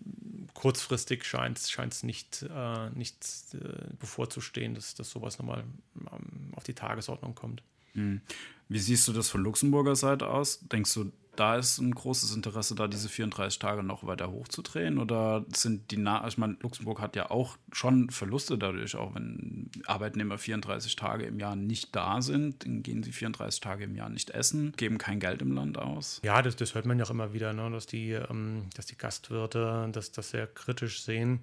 kurzfristig 0.54 1.24
scheint 1.24 1.58
es 1.58 2.02
nicht, 2.02 2.42
äh, 2.42 2.90
nicht 2.90 3.24
äh, 3.54 3.94
bevorzustehen, 4.00 4.74
dass, 4.74 4.96
dass 4.96 5.10
sowas 5.10 5.38
nochmal 5.38 5.62
ähm, 5.94 6.52
auf 6.56 6.64
die 6.64 6.74
Tagesordnung 6.74 7.36
kommt. 7.36 7.62
Hm. 7.92 8.20
Wie 8.68 8.80
siehst 8.80 9.06
du 9.06 9.12
das 9.12 9.28
von 9.28 9.42
Luxemburger 9.42 9.94
Seite 9.94 10.28
aus? 10.28 10.58
Denkst 10.60 10.92
du, 10.94 11.12
da 11.38 11.56
ist 11.56 11.78
ein 11.78 11.94
großes 11.94 12.34
Interesse 12.34 12.74
da, 12.74 12.88
diese 12.88 13.08
34 13.08 13.58
Tage 13.58 13.82
noch 13.82 14.04
weiter 14.04 14.30
hochzudrehen? 14.30 14.98
Oder 14.98 15.44
sind 15.54 15.90
die, 15.90 15.96
Na 15.96 16.26
ich 16.26 16.38
meine, 16.38 16.56
Luxemburg 16.60 17.00
hat 17.00 17.14
ja 17.16 17.30
auch 17.30 17.56
schon 17.72 18.10
Verluste 18.10 18.58
dadurch, 18.58 18.96
auch 18.96 19.14
wenn 19.14 19.70
Arbeitnehmer 19.86 20.38
34 20.38 20.96
Tage 20.96 21.24
im 21.24 21.38
Jahr 21.38 21.54
nicht 21.54 21.94
da 21.94 22.20
sind, 22.22 22.64
dann 22.64 22.82
gehen 22.82 23.02
sie 23.02 23.12
34 23.12 23.60
Tage 23.60 23.84
im 23.84 23.94
Jahr 23.94 24.08
nicht 24.08 24.30
essen, 24.30 24.72
geben 24.76 24.98
kein 24.98 25.20
Geld 25.20 25.42
im 25.42 25.52
Land 25.52 25.78
aus. 25.78 26.20
Ja, 26.24 26.42
das, 26.42 26.56
das 26.56 26.74
hört 26.74 26.86
man 26.86 26.98
ja 26.98 27.04
auch 27.04 27.10
immer 27.10 27.32
wieder, 27.32 27.52
ne? 27.52 27.70
dass, 27.70 27.86
die, 27.86 28.12
ähm, 28.12 28.66
dass 28.74 28.86
die 28.86 28.96
Gastwirte 28.96 29.88
das, 29.92 30.10
das 30.10 30.30
sehr 30.30 30.46
kritisch 30.46 31.02
sehen. 31.02 31.40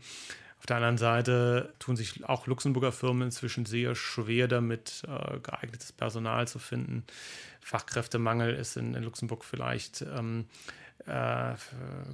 Auf 0.65 0.67
der 0.67 0.77
anderen 0.77 0.97
Seite 0.97 1.75
tun 1.77 1.95
sich 1.95 2.27
auch 2.27 2.47
Luxemburger 2.47 2.91
Firmen 2.91 3.21
inzwischen 3.21 3.67
sehr 3.67 3.93
schwer 3.93 4.47
damit, 4.47 5.03
äh, 5.07 5.37
geeignetes 5.37 5.91
Personal 5.91 6.47
zu 6.47 6.57
finden. 6.57 7.03
Fachkräftemangel 7.61 8.55
ist 8.55 8.75
in, 8.75 8.95
in 8.95 9.03
Luxemburg 9.03 9.45
vielleicht 9.45 10.01
ähm, 10.01 10.45
äh, 11.05 11.53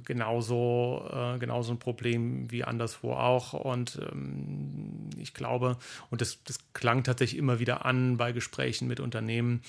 genauso, 0.04 1.08
äh, 1.10 1.38
genauso 1.38 1.72
ein 1.72 1.78
Problem 1.78 2.50
wie 2.50 2.62
anderswo 2.62 3.14
auch. 3.14 3.54
Und 3.54 3.98
ähm, 4.12 5.08
ich 5.16 5.32
glaube, 5.32 5.78
und 6.10 6.20
das, 6.20 6.44
das 6.44 6.58
klang 6.74 7.04
tatsächlich 7.04 7.38
immer 7.38 7.58
wieder 7.58 7.86
an 7.86 8.18
bei 8.18 8.32
Gesprächen 8.32 8.86
mit 8.86 9.00
Unternehmen, 9.00 9.62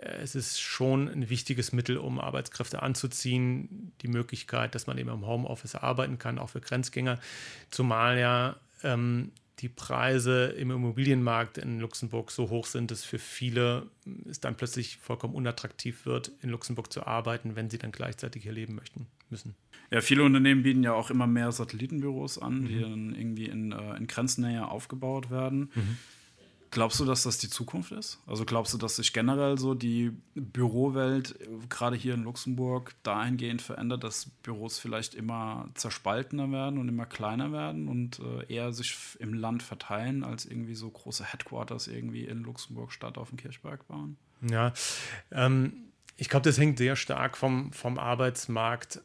es 0.00 0.34
ist 0.34 0.60
schon 0.60 1.08
ein 1.08 1.30
wichtiges 1.30 1.72
Mittel, 1.72 1.96
um 1.96 2.20
Arbeitskräfte 2.20 2.82
anzuziehen, 2.82 3.92
die 4.02 4.08
Möglichkeit, 4.08 4.74
dass 4.74 4.86
man 4.86 4.98
eben 4.98 5.10
im 5.10 5.26
Homeoffice 5.26 5.74
arbeiten 5.74 6.18
kann, 6.18 6.38
auch 6.38 6.50
für 6.50 6.60
Grenzgänger, 6.60 7.18
zumal 7.70 8.18
ja 8.18 8.56
ähm, 8.82 9.32
die 9.60 9.68
Preise 9.70 10.46
im 10.48 10.70
Immobilienmarkt 10.70 11.56
in 11.56 11.80
Luxemburg 11.80 12.30
so 12.30 12.50
hoch 12.50 12.66
sind, 12.66 12.90
dass 12.90 13.04
für 13.04 13.18
viele 13.18 13.86
es 14.28 14.40
dann 14.40 14.54
plötzlich 14.54 14.98
vollkommen 14.98 15.34
unattraktiv 15.34 16.04
wird, 16.04 16.30
in 16.42 16.50
Luxemburg 16.50 16.92
zu 16.92 17.06
arbeiten, 17.06 17.56
wenn 17.56 17.70
sie 17.70 17.78
dann 17.78 17.92
gleichzeitig 17.92 18.42
hier 18.42 18.52
leben 18.52 18.74
möchten 18.74 19.06
müssen. 19.30 19.54
Ja, 19.90 20.00
viele 20.02 20.24
Unternehmen 20.24 20.62
bieten 20.62 20.82
ja 20.82 20.92
auch 20.92 21.10
immer 21.10 21.26
mehr 21.26 21.52
Satellitenbüros 21.52 22.38
an, 22.38 22.60
mhm. 22.60 22.66
die 22.66 22.80
dann 22.80 23.14
irgendwie 23.14 23.46
in, 23.46 23.72
äh, 23.72 23.96
in 23.96 24.06
Grenznähe 24.06 24.68
aufgebaut 24.68 25.30
werden. 25.30 25.70
Mhm. 25.74 25.96
Glaubst 26.70 27.00
du, 27.00 27.04
dass 27.04 27.22
das 27.22 27.38
die 27.38 27.48
Zukunft 27.48 27.92
ist? 27.92 28.18
Also 28.26 28.44
glaubst 28.44 28.74
du, 28.74 28.78
dass 28.78 28.96
sich 28.96 29.12
generell 29.12 29.58
so 29.58 29.74
die 29.74 30.12
Bürowelt 30.34 31.38
gerade 31.68 31.96
hier 31.96 32.14
in 32.14 32.24
Luxemburg 32.24 32.94
dahingehend 33.02 33.62
verändert, 33.62 34.04
dass 34.04 34.26
Büros 34.42 34.78
vielleicht 34.78 35.14
immer 35.14 35.68
zerspaltener 35.74 36.50
werden 36.50 36.78
und 36.78 36.88
immer 36.88 37.06
kleiner 37.06 37.52
werden 37.52 37.88
und 37.88 38.20
äh, 38.20 38.52
eher 38.52 38.72
sich 38.72 38.96
im 39.20 39.34
Land 39.34 39.62
verteilen, 39.62 40.24
als 40.24 40.44
irgendwie 40.44 40.74
so 40.74 40.90
große 40.90 41.24
Headquarters 41.24 41.88
irgendwie 41.88 42.24
in 42.24 42.42
Luxemburg 42.42 42.92
statt 42.92 43.18
auf 43.18 43.28
dem 43.28 43.38
Kirchberg 43.38 43.86
bauen? 43.88 44.16
Ja, 44.42 44.72
ähm, 45.30 45.86
ich 46.16 46.28
glaube, 46.28 46.44
das 46.44 46.58
hängt 46.58 46.78
sehr 46.78 46.96
stark 46.96 47.36
vom, 47.36 47.72
vom 47.72 47.98
Arbeitsmarkt 47.98 49.00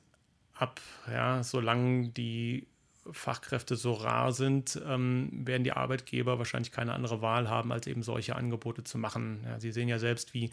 ab. 0.53 0.79
Ja, 1.09 1.43
solange 1.43 2.09
die 2.09 2.67
Fachkräfte 3.09 3.75
so 3.75 3.93
rar 3.93 4.31
sind, 4.31 4.79
ähm, 4.87 5.29
werden 5.31 5.63
die 5.63 5.71
Arbeitgeber 5.71 6.37
wahrscheinlich 6.37 6.71
keine 6.71 6.93
andere 6.93 7.21
Wahl 7.21 7.49
haben, 7.49 7.71
als 7.71 7.87
eben 7.87 8.03
solche 8.03 8.35
Angebote 8.35 8.83
zu 8.83 8.97
machen. 8.99 9.41
Ja, 9.43 9.59
Sie 9.59 9.71
sehen 9.71 9.87
ja 9.87 9.97
selbst, 9.97 10.35
wie, 10.35 10.51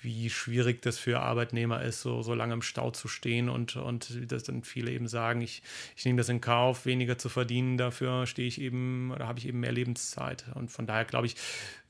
wie 0.00 0.30
schwierig 0.30 0.80
das 0.80 0.98
für 0.98 1.20
Arbeitnehmer 1.20 1.82
ist, 1.82 2.00
so, 2.00 2.22
so 2.22 2.34
lange 2.34 2.54
im 2.54 2.62
Stau 2.62 2.90
zu 2.90 3.08
stehen 3.08 3.50
und, 3.50 3.76
und 3.76 4.32
dass 4.32 4.42
dann 4.44 4.64
viele 4.64 4.90
eben 4.90 5.06
sagen, 5.06 5.42
ich, 5.42 5.62
ich 5.94 6.04
nehme 6.06 6.16
das 6.16 6.30
in 6.30 6.40
Kauf, 6.40 6.86
weniger 6.86 7.18
zu 7.18 7.28
verdienen, 7.28 7.76
dafür 7.76 8.26
stehe 8.26 8.48
ich 8.48 8.60
eben 8.60 9.10
oder 9.10 9.28
habe 9.28 9.38
ich 9.38 9.46
eben 9.46 9.60
mehr 9.60 9.72
Lebenszeit. 9.72 10.46
Und 10.54 10.70
von 10.70 10.86
daher 10.86 11.04
glaube 11.04 11.26
ich, 11.26 11.36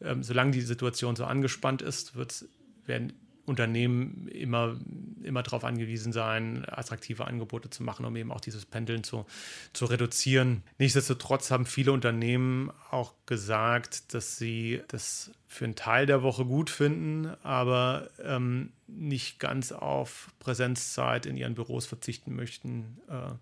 ähm, 0.00 0.24
solange 0.24 0.50
die 0.50 0.62
Situation 0.62 1.14
so 1.14 1.24
angespannt 1.24 1.80
ist, 1.80 2.16
wird, 2.16 2.44
werden 2.86 3.12
Unternehmen 3.44 4.28
immer, 4.28 4.76
immer 5.22 5.42
darauf 5.42 5.64
angewiesen 5.64 6.12
sein, 6.12 6.64
attraktive 6.68 7.26
Angebote 7.26 7.70
zu 7.70 7.82
machen, 7.82 8.04
um 8.04 8.14
eben 8.16 8.30
auch 8.30 8.40
dieses 8.40 8.66
Pendeln 8.66 9.02
zu, 9.02 9.26
zu 9.72 9.86
reduzieren. 9.86 10.62
Nichtsdestotrotz 10.78 11.50
haben 11.50 11.66
viele 11.66 11.92
Unternehmen 11.92 12.70
auch 12.90 13.14
gesagt, 13.26 14.14
dass 14.14 14.38
sie 14.38 14.82
das 14.88 15.32
für 15.52 15.66
einen 15.66 15.74
Teil 15.74 16.06
der 16.06 16.22
Woche 16.22 16.46
gut 16.46 16.70
finden, 16.70 17.26
aber 17.42 18.08
ähm, 18.24 18.72
nicht 18.86 19.38
ganz 19.38 19.70
auf 19.70 20.30
Präsenzzeit 20.38 21.26
in 21.26 21.36
ihren 21.36 21.54
Büros 21.54 21.84
verzichten 21.84 22.34
möchten, 22.34 22.96
äh, 23.06 23.34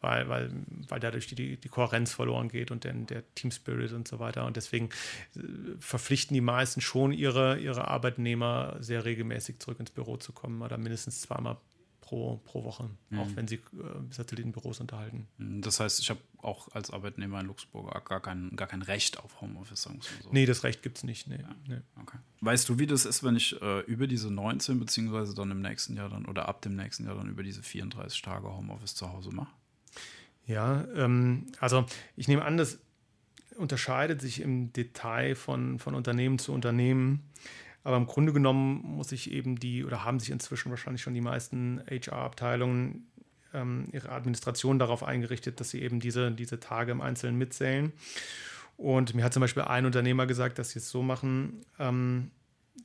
weil, 0.00 0.28
weil, 0.28 0.52
weil 0.86 1.00
dadurch 1.00 1.26
die, 1.26 1.56
die 1.56 1.68
Kohärenz 1.68 2.12
verloren 2.12 2.50
geht 2.50 2.70
und 2.70 2.84
den, 2.84 3.06
der 3.06 3.24
Team 3.34 3.50
Spirit 3.50 3.92
und 3.92 4.06
so 4.06 4.20
weiter. 4.20 4.46
Und 4.46 4.56
deswegen 4.56 4.90
äh, 5.34 5.40
verpflichten 5.80 6.34
die 6.34 6.40
meisten 6.40 6.80
schon 6.80 7.10
ihre, 7.12 7.58
ihre 7.58 7.88
Arbeitnehmer 7.88 8.76
sehr 8.78 9.04
regelmäßig 9.04 9.58
zurück 9.58 9.80
ins 9.80 9.90
Büro 9.90 10.18
zu 10.18 10.30
kommen 10.32 10.62
oder 10.62 10.78
mindestens 10.78 11.20
zweimal 11.20 11.56
pro, 12.06 12.36
pro 12.44 12.62
Woche, 12.62 12.88
mhm. 13.10 13.18
auch 13.18 13.26
wenn 13.34 13.48
sie 13.48 13.56
äh, 13.56 13.60
Satellitenbüros 14.10 14.80
unterhalten. 14.80 15.26
Mhm, 15.38 15.60
das 15.60 15.80
heißt, 15.80 15.98
ich 15.98 16.08
habe 16.08 16.20
auch 16.38 16.68
als 16.72 16.90
Arbeitnehmer 16.90 17.40
in 17.40 17.46
Luxemburg 17.46 17.92
gar 18.08 18.20
kein, 18.20 18.54
gar 18.54 18.68
kein 18.68 18.82
Recht 18.82 19.18
auf 19.18 19.40
Homeoffice, 19.40 19.82
sagen 19.82 19.98
wir 19.98 20.22
so. 20.22 20.30
Nee, 20.32 20.46
das 20.46 20.62
Recht 20.62 20.84
gibt 20.84 20.98
es 20.98 21.04
nicht. 21.04 21.26
Nee, 21.26 21.40
ja. 21.40 21.54
nee. 21.66 21.80
Okay. 22.00 22.18
Weißt 22.40 22.68
du, 22.68 22.78
wie 22.78 22.86
das 22.86 23.06
ist, 23.06 23.24
wenn 23.24 23.34
ich 23.34 23.60
äh, 23.60 23.80
über 23.80 24.06
diese 24.06 24.30
19 24.30 24.78
beziehungsweise 24.78 25.34
dann 25.34 25.50
im 25.50 25.60
nächsten 25.60 25.96
Jahr 25.96 26.08
dann 26.08 26.26
oder 26.26 26.48
ab 26.48 26.62
dem 26.62 26.76
nächsten 26.76 27.06
Jahr 27.06 27.16
dann 27.16 27.28
über 27.28 27.42
diese 27.42 27.64
34 27.64 28.22
Tage 28.22 28.46
Homeoffice 28.46 28.94
zu 28.94 29.12
Hause 29.12 29.30
mache? 29.30 29.52
Ja, 30.46 30.84
ähm, 30.94 31.46
also 31.58 31.86
ich 32.14 32.28
nehme 32.28 32.44
an, 32.44 32.56
das 32.56 32.78
unterscheidet 33.56 34.20
sich 34.20 34.40
im 34.40 34.72
Detail 34.72 35.34
von, 35.34 35.80
von 35.80 35.96
Unternehmen 35.96 36.38
zu 36.38 36.52
Unternehmen. 36.52 37.24
Aber 37.86 37.98
im 37.98 38.08
Grunde 38.08 38.32
genommen 38.32 38.82
muss 38.82 39.12
ich 39.12 39.30
eben 39.30 39.60
die, 39.60 39.84
oder 39.84 40.04
haben 40.04 40.18
sich 40.18 40.30
inzwischen 40.30 40.70
wahrscheinlich 40.70 41.02
schon 41.02 41.14
die 41.14 41.20
meisten 41.20 41.80
HR-Abteilungen 41.88 43.06
ähm, 43.54 43.86
ihre 43.92 44.08
Administration 44.08 44.80
darauf 44.80 45.04
eingerichtet, 45.04 45.60
dass 45.60 45.70
sie 45.70 45.82
eben 45.82 46.00
diese, 46.00 46.32
diese 46.32 46.58
Tage 46.58 46.90
im 46.90 47.00
Einzelnen 47.00 47.38
mitzählen. 47.38 47.92
Und 48.76 49.14
mir 49.14 49.22
hat 49.22 49.32
zum 49.32 49.40
Beispiel 49.40 49.62
ein 49.62 49.86
Unternehmer 49.86 50.26
gesagt, 50.26 50.58
dass 50.58 50.70
sie 50.70 50.80
es 50.80 50.90
so 50.90 51.04
machen, 51.04 51.64
ähm, 51.78 52.32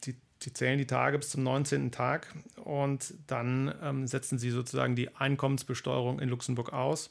sie, 0.03 0.17
sie, 0.39 0.53
zählen 0.53 0.77
die 0.77 0.85
Tage 0.85 1.17
bis 1.17 1.31
zum 1.31 1.41
19. 1.41 1.91
Tag 1.91 2.27
und 2.63 3.15
dann 3.25 3.73
ähm, 3.81 4.05
setzen 4.05 4.37
sie 4.37 4.51
sozusagen 4.51 4.95
die 4.95 5.15
Einkommensbesteuerung 5.15 6.19
in 6.19 6.29
Luxemburg 6.29 6.73
aus 6.73 7.09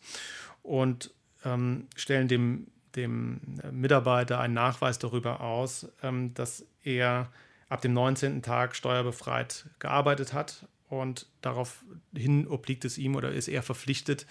und 0.63 1.11
ähm, 1.45 1.89
stellen 1.97 2.29
dem, 2.29 2.69
dem 2.95 3.41
Mitarbeiter 3.73 4.39
einen 4.39 4.55
Nachweis 4.55 5.01
darüber 5.01 5.41
aus, 5.41 5.89
ähm, 6.05 6.35
dass 6.35 6.65
er 6.85 7.33
ab 7.71 7.81
dem 7.81 7.95
19. 7.95 8.43
Tag 8.43 8.77
steuerbefreit 8.77 9.71
gearbeitet 9.79 10.35
hat. 10.35 10.67
Und 10.89 11.27
daraufhin 11.41 12.49
obliegt 12.49 12.85
es 12.85 12.99
ihm 12.99 13.15
oder 13.15 13.31
ist 13.31 13.47
er 13.47 13.63
verpflichtet, 13.63 14.27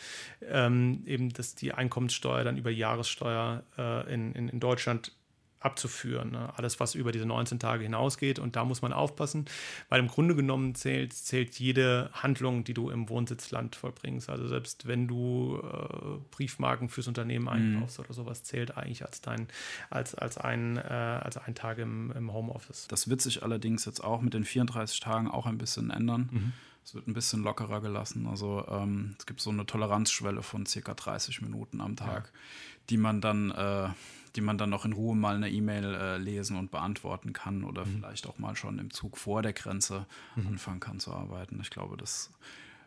ähm, 0.45 1.03
eben, 1.05 1.29
dass 1.31 1.55
die 1.55 1.71
Einkommenssteuer 1.71 2.43
dann 2.43 2.57
über 2.57 2.69
Jahressteuer 2.69 3.63
äh, 3.77 4.13
in, 4.13 4.33
in, 4.33 4.49
in 4.49 4.59
Deutschland 4.59 5.13
abzuführen. 5.59 6.31
Ne? 6.31 6.53
Alles, 6.55 6.79
was 6.79 6.95
über 6.95 7.11
diese 7.11 7.25
19 7.25 7.59
Tage 7.59 7.83
hinausgeht. 7.83 8.39
Und 8.39 8.55
da 8.55 8.65
muss 8.65 8.81
man 8.81 8.93
aufpassen, 8.93 9.45
weil 9.89 9.99
im 9.99 10.07
Grunde 10.07 10.35
genommen 10.35 10.75
zählt, 10.75 11.13
zählt 11.13 11.59
jede 11.59 12.09
Handlung, 12.13 12.63
die 12.63 12.73
du 12.73 12.89
im 12.89 13.09
Wohnsitzland 13.09 13.75
vollbringst. 13.75 14.29
Also 14.29 14.47
selbst 14.47 14.87
wenn 14.87 15.07
du 15.07 15.61
äh, 15.61 16.17
Briefmarken 16.31 16.89
fürs 16.89 17.07
Unternehmen 17.07 17.45
mhm. 17.45 17.49
einkaufst 17.49 17.99
mhm. 17.99 18.05
oder 18.05 18.13
sowas, 18.13 18.43
zählt 18.43 18.77
eigentlich 18.77 19.05
als 19.05 19.21
dein, 19.21 19.47
als, 19.89 20.15
als 20.15 20.37
ein, 20.37 20.77
äh, 20.77 20.81
als 20.81 21.37
ein 21.37 21.55
Tag 21.55 21.77
im, 21.77 22.11
im 22.11 22.31
Homeoffice. 22.31 22.87
Das 22.87 23.09
wird 23.09 23.21
sich 23.21 23.43
allerdings 23.43 23.85
jetzt 23.85 24.03
auch 24.03 24.21
mit 24.21 24.33
den 24.33 24.45
34 24.45 24.99
Tagen 24.99 25.29
auch 25.29 25.45
ein 25.45 25.57
bisschen 25.57 25.89
ändern. 25.89 26.29
Mhm. 26.31 26.53
Es 26.89 26.95
wird 26.95 27.07
ein 27.07 27.13
bisschen 27.13 27.43
lockerer 27.43 27.81
gelassen. 27.81 28.25
Also 28.25 28.65
ähm, 28.67 29.15
es 29.19 29.25
gibt 29.25 29.41
so 29.41 29.49
eine 29.49 29.65
Toleranzschwelle 29.65 30.41
von 30.41 30.65
circa 30.65 30.93
30 30.93 31.41
Minuten 31.41 31.81
am 31.81 31.95
Tag, 31.95 32.31
ja. 32.33 32.39
die 32.89 32.97
man 32.97 33.21
dann 33.21 33.51
äh, 33.51 33.89
die 34.35 34.41
man 34.41 34.57
dann 34.57 34.69
noch 34.69 34.85
in 34.85 34.93
Ruhe 34.93 35.15
mal 35.15 35.35
eine 35.35 35.49
E-Mail 35.49 35.93
äh, 35.93 36.17
lesen 36.17 36.57
und 36.57 36.71
beantworten 36.71 37.33
kann 37.33 37.63
oder 37.63 37.85
mhm. 37.85 37.97
vielleicht 37.97 38.27
auch 38.27 38.37
mal 38.37 38.55
schon 38.55 38.79
im 38.79 38.91
Zug 38.91 39.17
vor 39.17 39.41
der 39.41 39.53
Grenze 39.53 40.05
mhm. 40.35 40.47
anfangen 40.47 40.79
kann 40.79 40.99
zu 40.99 41.13
arbeiten. 41.13 41.59
Ich 41.61 41.69
glaube, 41.69 41.97
das 41.97 42.31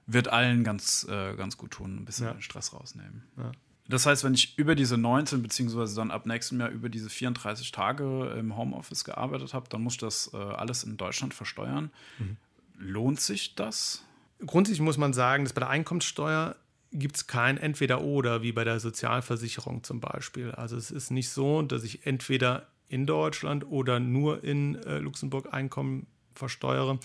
wird 0.07 0.29
allen 0.29 0.65
ganz, 0.65 1.07
äh, 1.09 1.35
ganz 1.35 1.57
gut 1.57 1.73
tun, 1.73 1.97
ein 1.97 2.05
bisschen 2.05 2.27
ja. 2.27 2.41
Stress 2.41 2.73
rausnehmen. 2.73 3.23
Ja. 3.37 3.53
Das 3.89 4.07
heißt, 4.07 4.25
wenn 4.25 4.35
ich 4.35 4.57
über 4.59 4.75
diese 4.75 4.97
19 4.97 5.43
beziehungsweise 5.43 5.97
dann 5.97 6.11
ab 6.11 6.27
nächstem 6.27 6.61
Jahr 6.61 6.71
über 6.71 6.89
diese 6.89 7.11
34 7.11 7.73
Tage 7.73 8.35
im 8.39 8.57
Homeoffice 8.57 9.05
gearbeitet 9.05 9.55
habe, 9.55 9.69
dann 9.69 9.83
muss 9.83 9.95
ich 9.95 9.99
das 9.99 10.31
äh, 10.33 10.37
alles 10.37 10.85
in 10.85 10.97
Deutschland 10.97 11.35
versteuern. 11.35 11.91
Mhm. 12.19 12.37
Lohnt 12.79 13.21
sich 13.21 13.55
das? 13.55 14.05
Grundsätzlich 14.45 14.81
muss 14.81 14.99
man 14.99 15.13
sagen, 15.13 15.45
dass 15.45 15.53
bei 15.53 15.61
der 15.61 15.69
Einkommenssteuer 15.69 16.57
gibt 16.93 17.17
es 17.17 17.27
kein 17.27 17.57
Entweder-Oder, 17.59 18.43
wie 18.43 18.53
bei 18.53 18.65
der 18.65 18.81
Sozialversicherung 18.81 19.83
zum 19.83 20.01
Beispiel. 20.01 20.53
Also 20.53 20.77
es 20.77 20.91
ist 20.91 21.11
nicht 21.11 21.31
so, 21.31 21.63
dass 21.63 21.85
ich 21.85 22.07
entweder 22.07 22.69
in 22.89 23.07
Deutschland 23.07 23.67
oder 23.67 24.01
nur 24.01 24.45
in 24.45 24.75
äh, 24.85 24.99
Luxemburg 24.99 25.53
Einkommen 25.53 26.07
versteuere, 26.35 26.99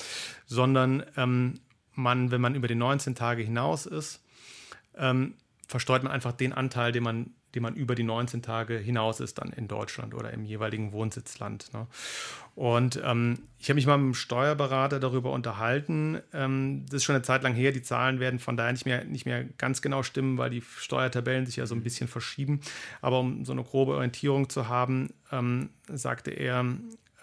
sondern 0.45 1.03
ähm, 1.15 1.59
man, 1.93 2.31
wenn 2.31 2.41
man 2.41 2.55
über 2.55 2.67
die 2.67 2.75
19 2.75 3.15
Tage 3.15 3.43
hinaus 3.43 3.85
ist, 3.85 4.23
ähm, 4.95 5.35
versteuert 5.67 6.03
man 6.03 6.11
einfach 6.11 6.33
den 6.33 6.53
Anteil, 6.53 6.91
den 6.91 7.03
man 7.03 7.33
die 7.57 7.61
man 7.61 7.73
über 7.73 7.95
die 7.95 8.03
19 8.03 8.43
Tage 8.43 8.77
hinaus 8.77 9.19
ist, 9.19 9.39
dann 9.39 9.51
in 9.51 9.67
Deutschland 9.67 10.13
oder 10.13 10.31
im 10.31 10.45
jeweiligen 10.45 10.91
Wohnsitzland. 10.91 11.73
Ne? 11.73 11.87
Und 12.53 13.01
ähm, 13.03 13.39
ich 13.57 13.67
habe 13.69 13.75
mich 13.77 13.87
mal 13.87 13.97
mit 13.97 14.03
einem 14.03 14.13
Steuerberater 14.13 14.99
darüber 14.99 15.31
unterhalten. 15.31 16.21
Ähm, 16.33 16.85
das 16.85 16.97
ist 16.97 17.03
schon 17.03 17.15
eine 17.15 17.23
Zeit 17.23 17.41
lang 17.41 17.55
her. 17.55 17.71
Die 17.71 17.81
Zahlen 17.81 18.19
werden 18.19 18.37
von 18.37 18.57
daher 18.57 18.73
nicht 18.73 18.85
mehr, 18.85 19.05
nicht 19.05 19.25
mehr 19.25 19.43
ganz 19.57 19.81
genau 19.81 20.03
stimmen, 20.03 20.37
weil 20.37 20.51
die 20.51 20.61
Steuertabellen 20.61 21.47
sich 21.47 21.55
ja 21.55 21.65
so 21.65 21.73
ein 21.73 21.81
bisschen 21.81 22.07
verschieben. 22.07 22.61
Aber 23.01 23.21
um 23.21 23.43
so 23.43 23.53
eine 23.53 23.63
grobe 23.63 23.95
Orientierung 23.95 24.49
zu 24.49 24.67
haben, 24.67 25.11
ähm, 25.31 25.71
sagte 25.87 26.29
er, 26.29 26.63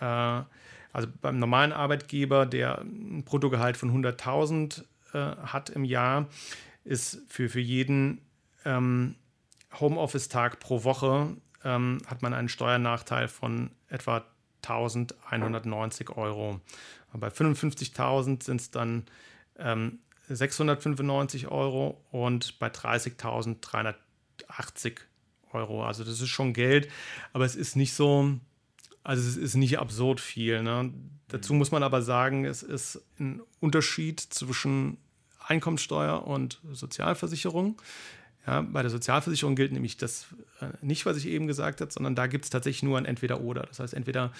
äh, 0.00 0.42
also 0.92 1.06
beim 1.20 1.38
normalen 1.38 1.72
Arbeitgeber, 1.72 2.44
der 2.44 2.80
ein 2.80 3.22
Bruttogehalt 3.22 3.76
von 3.76 3.92
100.000 3.92 4.82
äh, 5.12 5.36
hat 5.46 5.70
im 5.70 5.84
Jahr, 5.84 6.26
ist 6.82 7.22
für, 7.28 7.48
für 7.48 7.60
jeden 7.60 8.18
ähm, 8.64 9.14
Homeoffice-Tag 9.80 10.60
pro 10.60 10.84
Woche 10.84 11.36
ähm, 11.64 11.98
hat 12.06 12.22
man 12.22 12.34
einen 12.34 12.48
Steuernachteil 12.48 13.28
von 13.28 13.70
etwa 13.88 14.24
1190 14.62 16.10
Euro. 16.10 16.60
bei 17.12 17.28
55.000 17.28 18.42
sind 18.42 18.60
es 18.60 18.70
dann 18.70 19.04
ähm, 19.58 19.98
695 20.28 21.48
Euro 21.48 22.02
und 22.10 22.58
bei 22.58 22.68
30.000 22.68 23.56
380 23.60 25.00
Euro. 25.52 25.84
Also 25.84 26.04
das 26.04 26.20
ist 26.20 26.28
schon 26.28 26.52
Geld, 26.52 26.88
aber 27.32 27.44
es 27.44 27.56
ist 27.56 27.76
nicht 27.76 27.94
so, 27.94 28.38
also 29.02 29.28
es 29.28 29.36
ist 29.36 29.54
nicht 29.54 29.78
absurd 29.78 30.20
viel. 30.20 30.62
Ne? 30.62 30.92
Dazu 31.28 31.54
muss 31.54 31.70
man 31.70 31.82
aber 31.82 32.02
sagen, 32.02 32.44
es 32.44 32.62
ist 32.62 33.02
ein 33.18 33.42
Unterschied 33.60 34.20
zwischen 34.20 34.98
Einkommenssteuer 35.46 36.26
und 36.26 36.60
Sozialversicherung. 36.72 37.80
Ja, 38.46 38.60
bei 38.60 38.82
der 38.82 38.90
Sozialversicherung 38.90 39.56
gilt 39.56 39.72
nämlich 39.72 39.96
das 39.96 40.26
äh, 40.60 40.66
nicht, 40.82 41.06
was 41.06 41.16
ich 41.16 41.26
eben 41.26 41.46
gesagt 41.46 41.80
habe, 41.80 41.90
sondern 41.90 42.14
da 42.14 42.26
gibt 42.26 42.44
es 42.44 42.50
tatsächlich 42.50 42.82
nur 42.82 42.98
ein 42.98 43.06
Entweder-Oder. 43.06 43.62
Das 43.62 43.80
heißt, 43.80 43.94
entweder 43.94 44.32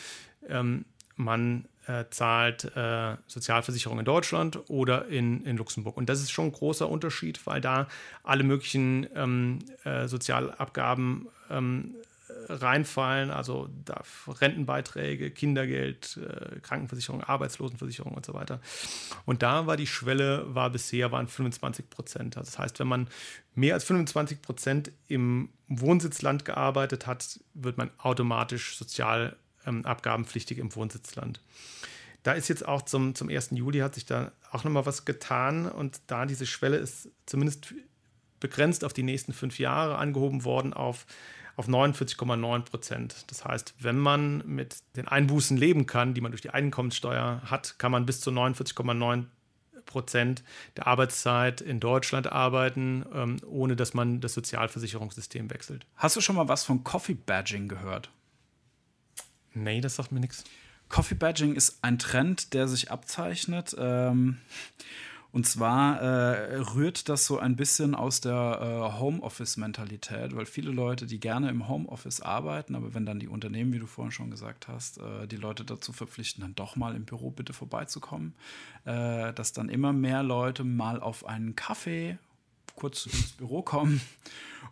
ähm, 0.49 0.85
man 1.17 1.67
äh, 1.87 2.05
zahlt 2.11 2.65
äh, 2.77 3.17
Sozialversicherung 3.27 3.99
in 3.99 4.05
Deutschland 4.05 4.59
oder 4.69 5.07
in, 5.09 5.45
in 5.45 5.57
Luxemburg. 5.57 5.97
Und 5.97 6.09
das 6.09 6.21
ist 6.21 6.31
schon 6.31 6.47
ein 6.47 6.53
großer 6.53 6.89
Unterschied, 6.89 7.47
weil 7.47 7.61
da 7.61 7.89
alle 8.23 8.45
möglichen 8.45 9.07
ähm, 9.15 9.59
äh, 9.85 10.07
Sozialabgaben 10.07 11.29
ähm, 11.51 11.95
reinfallen, 12.49 13.31
also 13.31 13.69
Rentenbeiträge, 14.29 15.31
Kindergeld, 15.31 16.19
äh, 16.19 16.61
Krankenversicherung, 16.61 17.23
Arbeitslosenversicherung 17.23 18.13
und 18.13 18.27
so 18.27 18.35
weiter. 18.35 18.61
Und 19.25 19.43
da 19.43 19.67
war 19.67 19.77
die 19.77 19.87
Schwelle, 19.87 20.55
war 20.55 20.71
bisher, 20.71 21.13
waren 21.13 21.29
25 21.29 21.91
Prozent. 21.91 22.37
Also 22.37 22.51
das 22.51 22.59
heißt, 22.59 22.79
wenn 22.81 22.89
man 22.89 23.09
mehr 23.55 23.75
als 23.75 23.85
25 23.85 24.43
Prozent 24.43 24.93
im 25.09 25.51
Wohnsitzland 25.69 26.45
gearbeitet 26.45 27.07
hat, 27.07 27.41
wird 27.55 27.79
man 27.79 27.91
automatisch 27.99 28.77
sozialabgabenpflichtig 28.77 30.59
ähm, 30.59 30.65
im 30.65 30.75
Wohnsitzland. 30.75 31.41
Da 32.23 32.33
ist 32.33 32.49
jetzt 32.49 32.67
auch 32.67 32.83
zum, 32.83 33.15
zum 33.15 33.29
1. 33.29 33.51
Juli 33.53 33.81
hat 33.81 33.95
sich 33.95 34.07
da 34.07 34.33
auch 34.51 34.65
nochmal 34.65 34.87
was 34.87 35.05
getan 35.05 35.67
und 35.67 36.01
da 36.07 36.25
diese 36.25 36.47
Schwelle 36.47 36.79
ist 36.79 37.11
zumindest 37.27 37.75
begrenzt 38.41 38.85
auf 38.85 38.93
die 38.93 39.03
nächsten 39.03 39.33
fünf 39.33 39.59
Jahre 39.59 39.97
angehoben 39.97 40.45
worden 40.45 40.73
auf 40.73 41.07
auf 41.57 41.69
49,9 41.69 42.63
Prozent. 42.63 43.25
Das 43.29 43.45
heißt, 43.45 43.75
wenn 43.79 43.99
man 43.99 44.47
mit 44.47 44.79
den 44.97 45.09
Einbußen 45.09 45.57
leben 45.57 45.87
kann, 45.87 46.15
die 46.15 46.21
man 46.21 46.33
durch 46.33 46.43
die 46.43 46.51
Einkommenssteuer 46.51 47.43
hat, 47.45 47.79
kann 47.79 47.93
man 47.93 48.07
bis 48.07 48.21
zu 48.21 48.31
49,9 48.31 49.27
Prozent 49.87 50.43
der 50.77 50.87
Arbeitszeit 50.87 51.61
in 51.61 51.79
Deutschland 51.81 52.31
arbeiten, 52.31 53.05
ähm, 53.13 53.37
ohne 53.47 53.77
dass 53.77 53.95
man 53.95 54.21
das 54.21 54.35
Sozialversicherungssystem 54.35 55.51
wechselt. 55.51 55.87
Hast 55.97 56.17
du 56.17 56.21
schon 56.21 56.37
mal 56.37 56.49
was 56.49 56.65
von 56.65 56.85
Coffee 56.85 57.15
Badging 57.15 57.69
gehört? 57.69 58.11
Nee, 59.53 59.81
das 59.81 59.97
sagt 59.97 60.11
mir 60.11 60.21
nichts. 60.21 60.45
Coffee 60.89 61.15
Badging 61.15 61.55
ist 61.55 61.79
ein 61.83 61.99
Trend, 61.99 62.55
der 62.55 62.69
sich 62.69 62.91
abzeichnet. 62.91 63.75
Ähm, 63.79 64.39
und 65.35 65.49
zwar 65.49 66.01
äh, 66.01 66.59
rührt 66.59 67.09
das 67.09 67.27
so 67.27 67.41
ein 67.41 67.57
bisschen 67.57 67.97
aus 67.97 68.21
der 68.21 68.61
äh, 68.63 69.01
Homeoffice-Mentalität, 69.01 70.37
weil 70.37 70.47
viele 70.47 70.71
Leute, 70.71 71.07
die 71.07 71.19
gerne 71.19 71.51
im 71.51 71.67
Homeoffice 71.67 72.21
arbeiten, 72.21 72.77
aber 72.77 72.95
wenn 72.95 73.05
dann 73.05 73.19
die 73.19 73.27
Unternehmen, 73.27 73.73
wie 73.73 73.81
du 73.81 73.89
vorhin 73.89 74.13
schon 74.13 74.31
gesagt 74.31 74.69
hast, 74.69 74.99
äh, 74.99 75.27
die 75.27 75.35
Leute 75.35 75.65
dazu 75.65 75.93
verpflichten, 75.93 76.43
dann 76.43 76.55
doch 76.55 76.77
mal 76.77 76.95
im 76.95 77.05
Büro 77.05 77.33
bitte 77.33 77.53
vorbeizukommen, 77.53 78.35
äh, 78.85 79.33
dass 79.33 79.53
dann 79.53 79.71
immer 79.71 79.93
mehr 79.93 80.23
Leute 80.23 80.63
mal 80.63 81.01
auf 81.01 81.27
einen 81.27 81.57
Kaffee 81.57 82.17
kurz 82.75 83.07
ins 83.07 83.33
Büro 83.33 83.63
kommen 83.63 84.01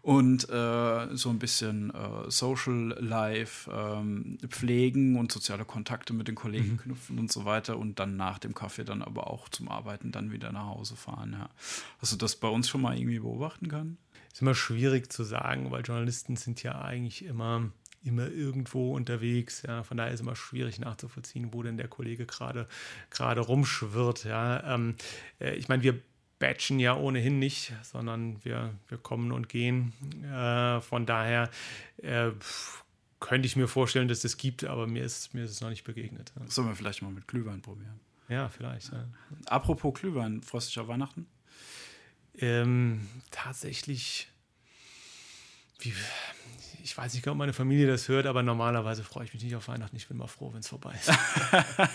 und 0.02 0.48
äh, 0.50 1.16
so 1.16 1.30
ein 1.30 1.38
bisschen 1.38 1.90
äh, 1.90 2.30
Social 2.30 2.96
Life 2.98 3.70
ähm, 3.70 4.38
pflegen 4.48 5.16
und 5.16 5.30
soziale 5.30 5.64
Kontakte 5.64 6.12
mit 6.12 6.28
den 6.28 6.34
Kollegen 6.34 6.72
mhm. 6.72 6.78
knüpfen 6.78 7.18
und 7.18 7.30
so 7.30 7.44
weiter 7.44 7.78
und 7.78 7.98
dann 8.00 8.16
nach 8.16 8.38
dem 8.38 8.54
Kaffee 8.54 8.84
dann 8.84 9.02
aber 9.02 9.30
auch 9.30 9.48
zum 9.48 9.68
Arbeiten 9.68 10.10
dann 10.10 10.32
wieder 10.32 10.50
nach 10.52 10.66
Hause 10.66 10.96
fahren. 10.96 11.36
Ja. 11.38 11.50
Hast 11.98 12.12
du 12.12 12.16
das 12.16 12.36
bei 12.36 12.48
uns 12.48 12.68
schon 12.68 12.80
mal 12.80 12.98
irgendwie 12.98 13.20
beobachten 13.20 13.68
können? 13.68 13.98
Ist 14.32 14.42
immer 14.42 14.54
schwierig 14.54 15.12
zu 15.12 15.22
sagen, 15.22 15.70
weil 15.70 15.82
Journalisten 15.82 16.36
sind 16.36 16.62
ja 16.62 16.80
eigentlich 16.80 17.24
immer 17.24 17.70
immer 18.04 18.28
irgendwo 18.28 18.96
unterwegs. 18.96 19.62
Ja, 19.62 19.84
von 19.84 19.96
daher 19.96 20.12
ist 20.12 20.18
es 20.18 20.26
immer 20.26 20.34
schwierig 20.34 20.80
nachzuvollziehen, 20.80 21.52
wo 21.52 21.62
denn 21.62 21.76
der 21.76 21.86
Kollege 21.86 22.26
gerade 22.26 22.66
gerade 23.10 23.40
rumschwirrt. 23.40 24.24
Ja, 24.24 24.74
ähm, 24.74 24.96
äh, 25.40 25.54
ich 25.54 25.68
meine, 25.68 25.84
wir 25.84 26.00
batchen 26.42 26.80
ja 26.80 26.96
ohnehin 26.96 27.38
nicht, 27.38 27.72
sondern 27.84 28.44
wir, 28.44 28.74
wir 28.88 28.98
kommen 28.98 29.30
und 29.30 29.48
gehen. 29.48 29.92
Äh, 30.24 30.80
von 30.80 31.06
daher 31.06 31.48
äh, 31.98 32.32
könnte 33.20 33.46
ich 33.46 33.54
mir 33.54 33.68
vorstellen, 33.68 34.08
dass 34.08 34.18
es 34.18 34.22
das 34.22 34.36
gibt, 34.38 34.64
aber 34.64 34.88
mir 34.88 35.04
ist, 35.04 35.34
mir 35.34 35.44
ist 35.44 35.52
es 35.52 35.60
noch 35.60 35.68
nicht 35.68 35.84
begegnet. 35.84 36.32
Sollen 36.48 36.66
wir 36.66 36.74
vielleicht 36.74 37.00
mal 37.00 37.12
mit 37.12 37.28
Glühwein 37.28 37.62
probieren? 37.62 38.00
Ja, 38.28 38.48
vielleicht. 38.48 38.90
Ja. 38.90 39.06
Apropos 39.46 39.94
Glühwein, 39.94 40.42
freust 40.42 40.66
du 40.66 40.70
dich 40.70 40.78
auf 40.80 40.88
Weihnachten? 40.88 41.28
Ähm, 42.36 43.06
tatsächlich, 43.30 44.28
wie, 45.84 45.92
ich 46.84 46.96
weiß 46.96 47.14
nicht, 47.14 47.26
ob 47.28 47.36
meine 47.36 47.52
Familie 47.52 47.86
das 47.86 48.08
hört, 48.08 48.26
aber 48.26 48.42
normalerweise 48.42 49.04
freue 49.04 49.24
ich 49.24 49.32
mich 49.32 49.42
nicht 49.42 49.54
auf 49.56 49.68
Weihnachten. 49.68 49.96
Ich 49.96 50.08
bin 50.08 50.16
mal 50.16 50.26
froh, 50.26 50.52
wenn 50.52 50.60
es 50.60 50.68
vorbei 50.68 50.92
ist. 50.94 51.10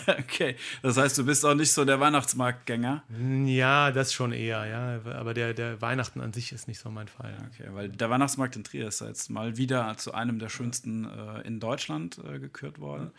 okay, 0.19 0.55
das 0.81 0.97
heißt, 0.97 1.17
du 1.17 1.25
bist 1.25 1.45
auch 1.45 1.53
nicht 1.53 1.71
so 1.71 1.85
der 1.85 1.99
Weihnachtsmarktgänger? 1.99 3.03
Ja, 3.45 3.91
das 3.91 4.13
schon 4.13 4.31
eher, 4.31 4.65
ja. 4.65 5.13
Aber 5.13 5.33
der, 5.33 5.53
der 5.53 5.81
Weihnachten 5.81 6.21
an 6.21 6.33
sich 6.33 6.51
ist 6.51 6.67
nicht 6.67 6.79
so 6.79 6.89
mein 6.89 7.07
Fall. 7.07 7.35
Okay, 7.51 7.69
weil 7.73 7.89
der 7.89 8.09
Weihnachtsmarkt 8.09 8.55
in 8.55 8.63
Trier 8.63 8.87
ist 8.87 9.01
jetzt 9.01 9.29
mal 9.29 9.57
wieder 9.57 9.95
zu 9.97 10.13
einem 10.13 10.39
der 10.39 10.49
schönsten 10.49 11.05
äh, 11.05 11.41
in 11.41 11.59
Deutschland 11.59 12.19
äh, 12.19 12.39
gekürt 12.39 12.79
worden. 12.79 13.11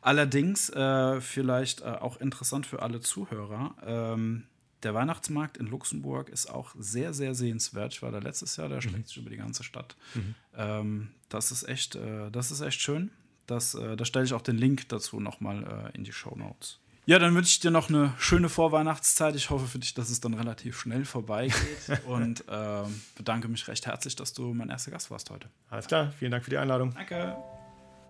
Allerdings, 0.00 0.70
äh, 0.70 1.20
vielleicht 1.20 1.80
äh, 1.80 1.84
auch 1.84 2.20
interessant 2.20 2.66
für 2.66 2.82
alle 2.82 3.00
Zuhörer, 3.00 3.74
ähm, 3.86 4.44
der 4.84 4.94
Weihnachtsmarkt 4.94 5.56
in 5.56 5.66
Luxemburg 5.66 6.28
ist 6.28 6.48
auch 6.50 6.74
sehr, 6.78 7.12
sehr 7.12 7.34
sehenswert. 7.34 7.94
Ich 7.94 8.02
war 8.02 8.12
da 8.12 8.18
letztes 8.18 8.56
Jahr, 8.56 8.68
der 8.68 8.80
schlägt 8.80 8.98
mhm. 8.98 9.06
sich 9.06 9.16
über 9.16 9.30
die 9.30 9.36
ganze 9.36 9.64
Stadt. 9.64 9.96
Mhm. 10.14 10.34
Ähm, 10.56 11.08
das, 11.28 11.50
ist 11.50 11.68
echt, 11.68 11.96
äh, 11.96 12.30
das 12.30 12.50
ist 12.50 12.60
echt 12.60 12.80
schön. 12.80 13.10
Das, 13.46 13.74
äh, 13.74 13.96
da 13.96 14.04
stelle 14.04 14.24
ich 14.24 14.32
auch 14.32 14.42
den 14.42 14.56
Link 14.56 14.88
dazu 14.88 15.20
nochmal 15.20 15.90
äh, 15.92 15.96
in 15.96 16.04
die 16.04 16.12
Show 16.12 16.34
Notes. 16.36 16.78
Ja, 17.06 17.18
dann 17.18 17.34
wünsche 17.34 17.50
ich 17.50 17.60
dir 17.60 17.70
noch 17.70 17.90
eine 17.90 18.14
schöne 18.18 18.48
Vorweihnachtszeit. 18.48 19.36
Ich 19.36 19.50
hoffe 19.50 19.66
für 19.66 19.78
dich, 19.78 19.92
dass 19.92 20.08
es 20.08 20.20
dann 20.20 20.32
relativ 20.32 20.80
schnell 20.80 21.04
vorbeigeht 21.04 21.56
und 22.06 22.44
ähm, 22.48 23.02
bedanke 23.14 23.48
mich 23.48 23.68
recht 23.68 23.86
herzlich, 23.86 24.16
dass 24.16 24.32
du 24.32 24.54
mein 24.54 24.70
erster 24.70 24.90
Gast 24.90 25.10
warst 25.10 25.28
heute. 25.28 25.48
Alles 25.68 25.86
klar, 25.86 26.12
vielen 26.18 26.30
Dank 26.30 26.44
für 26.44 26.50
die 26.50 26.58
Einladung. 26.58 26.94
Danke. 26.94 27.36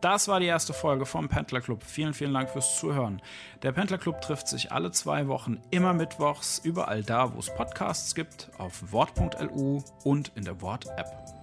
Das 0.05 0.29
war 0.29 0.39
die 0.39 0.45
erste 0.45 0.75
Folge 0.75 1.07
vom 1.07 1.31
Pendler 1.31 1.63
Club. 1.63 1.83
Vielen, 1.83 2.13
vielen 2.13 2.35
Dank 2.35 2.51
fürs 2.51 2.79
Zuhören. 2.79 3.23
Der 3.63 3.73
Pendler 3.73 3.97
Club 3.97 4.21
trifft 4.21 4.49
sich 4.49 4.71
alle 4.71 4.91
zwei 4.91 5.29
Wochen, 5.29 5.63
immer 5.71 5.95
mittwochs, 5.95 6.59
überall 6.63 7.03
da, 7.03 7.35
wo 7.35 7.39
es 7.39 7.49
Podcasts 7.49 8.15
gibt, 8.15 8.51
auf 8.59 8.93
wort.lu 8.93 9.83
und 10.05 10.31
in 10.35 10.45
der 10.45 10.61
Wort-App. 10.61 11.34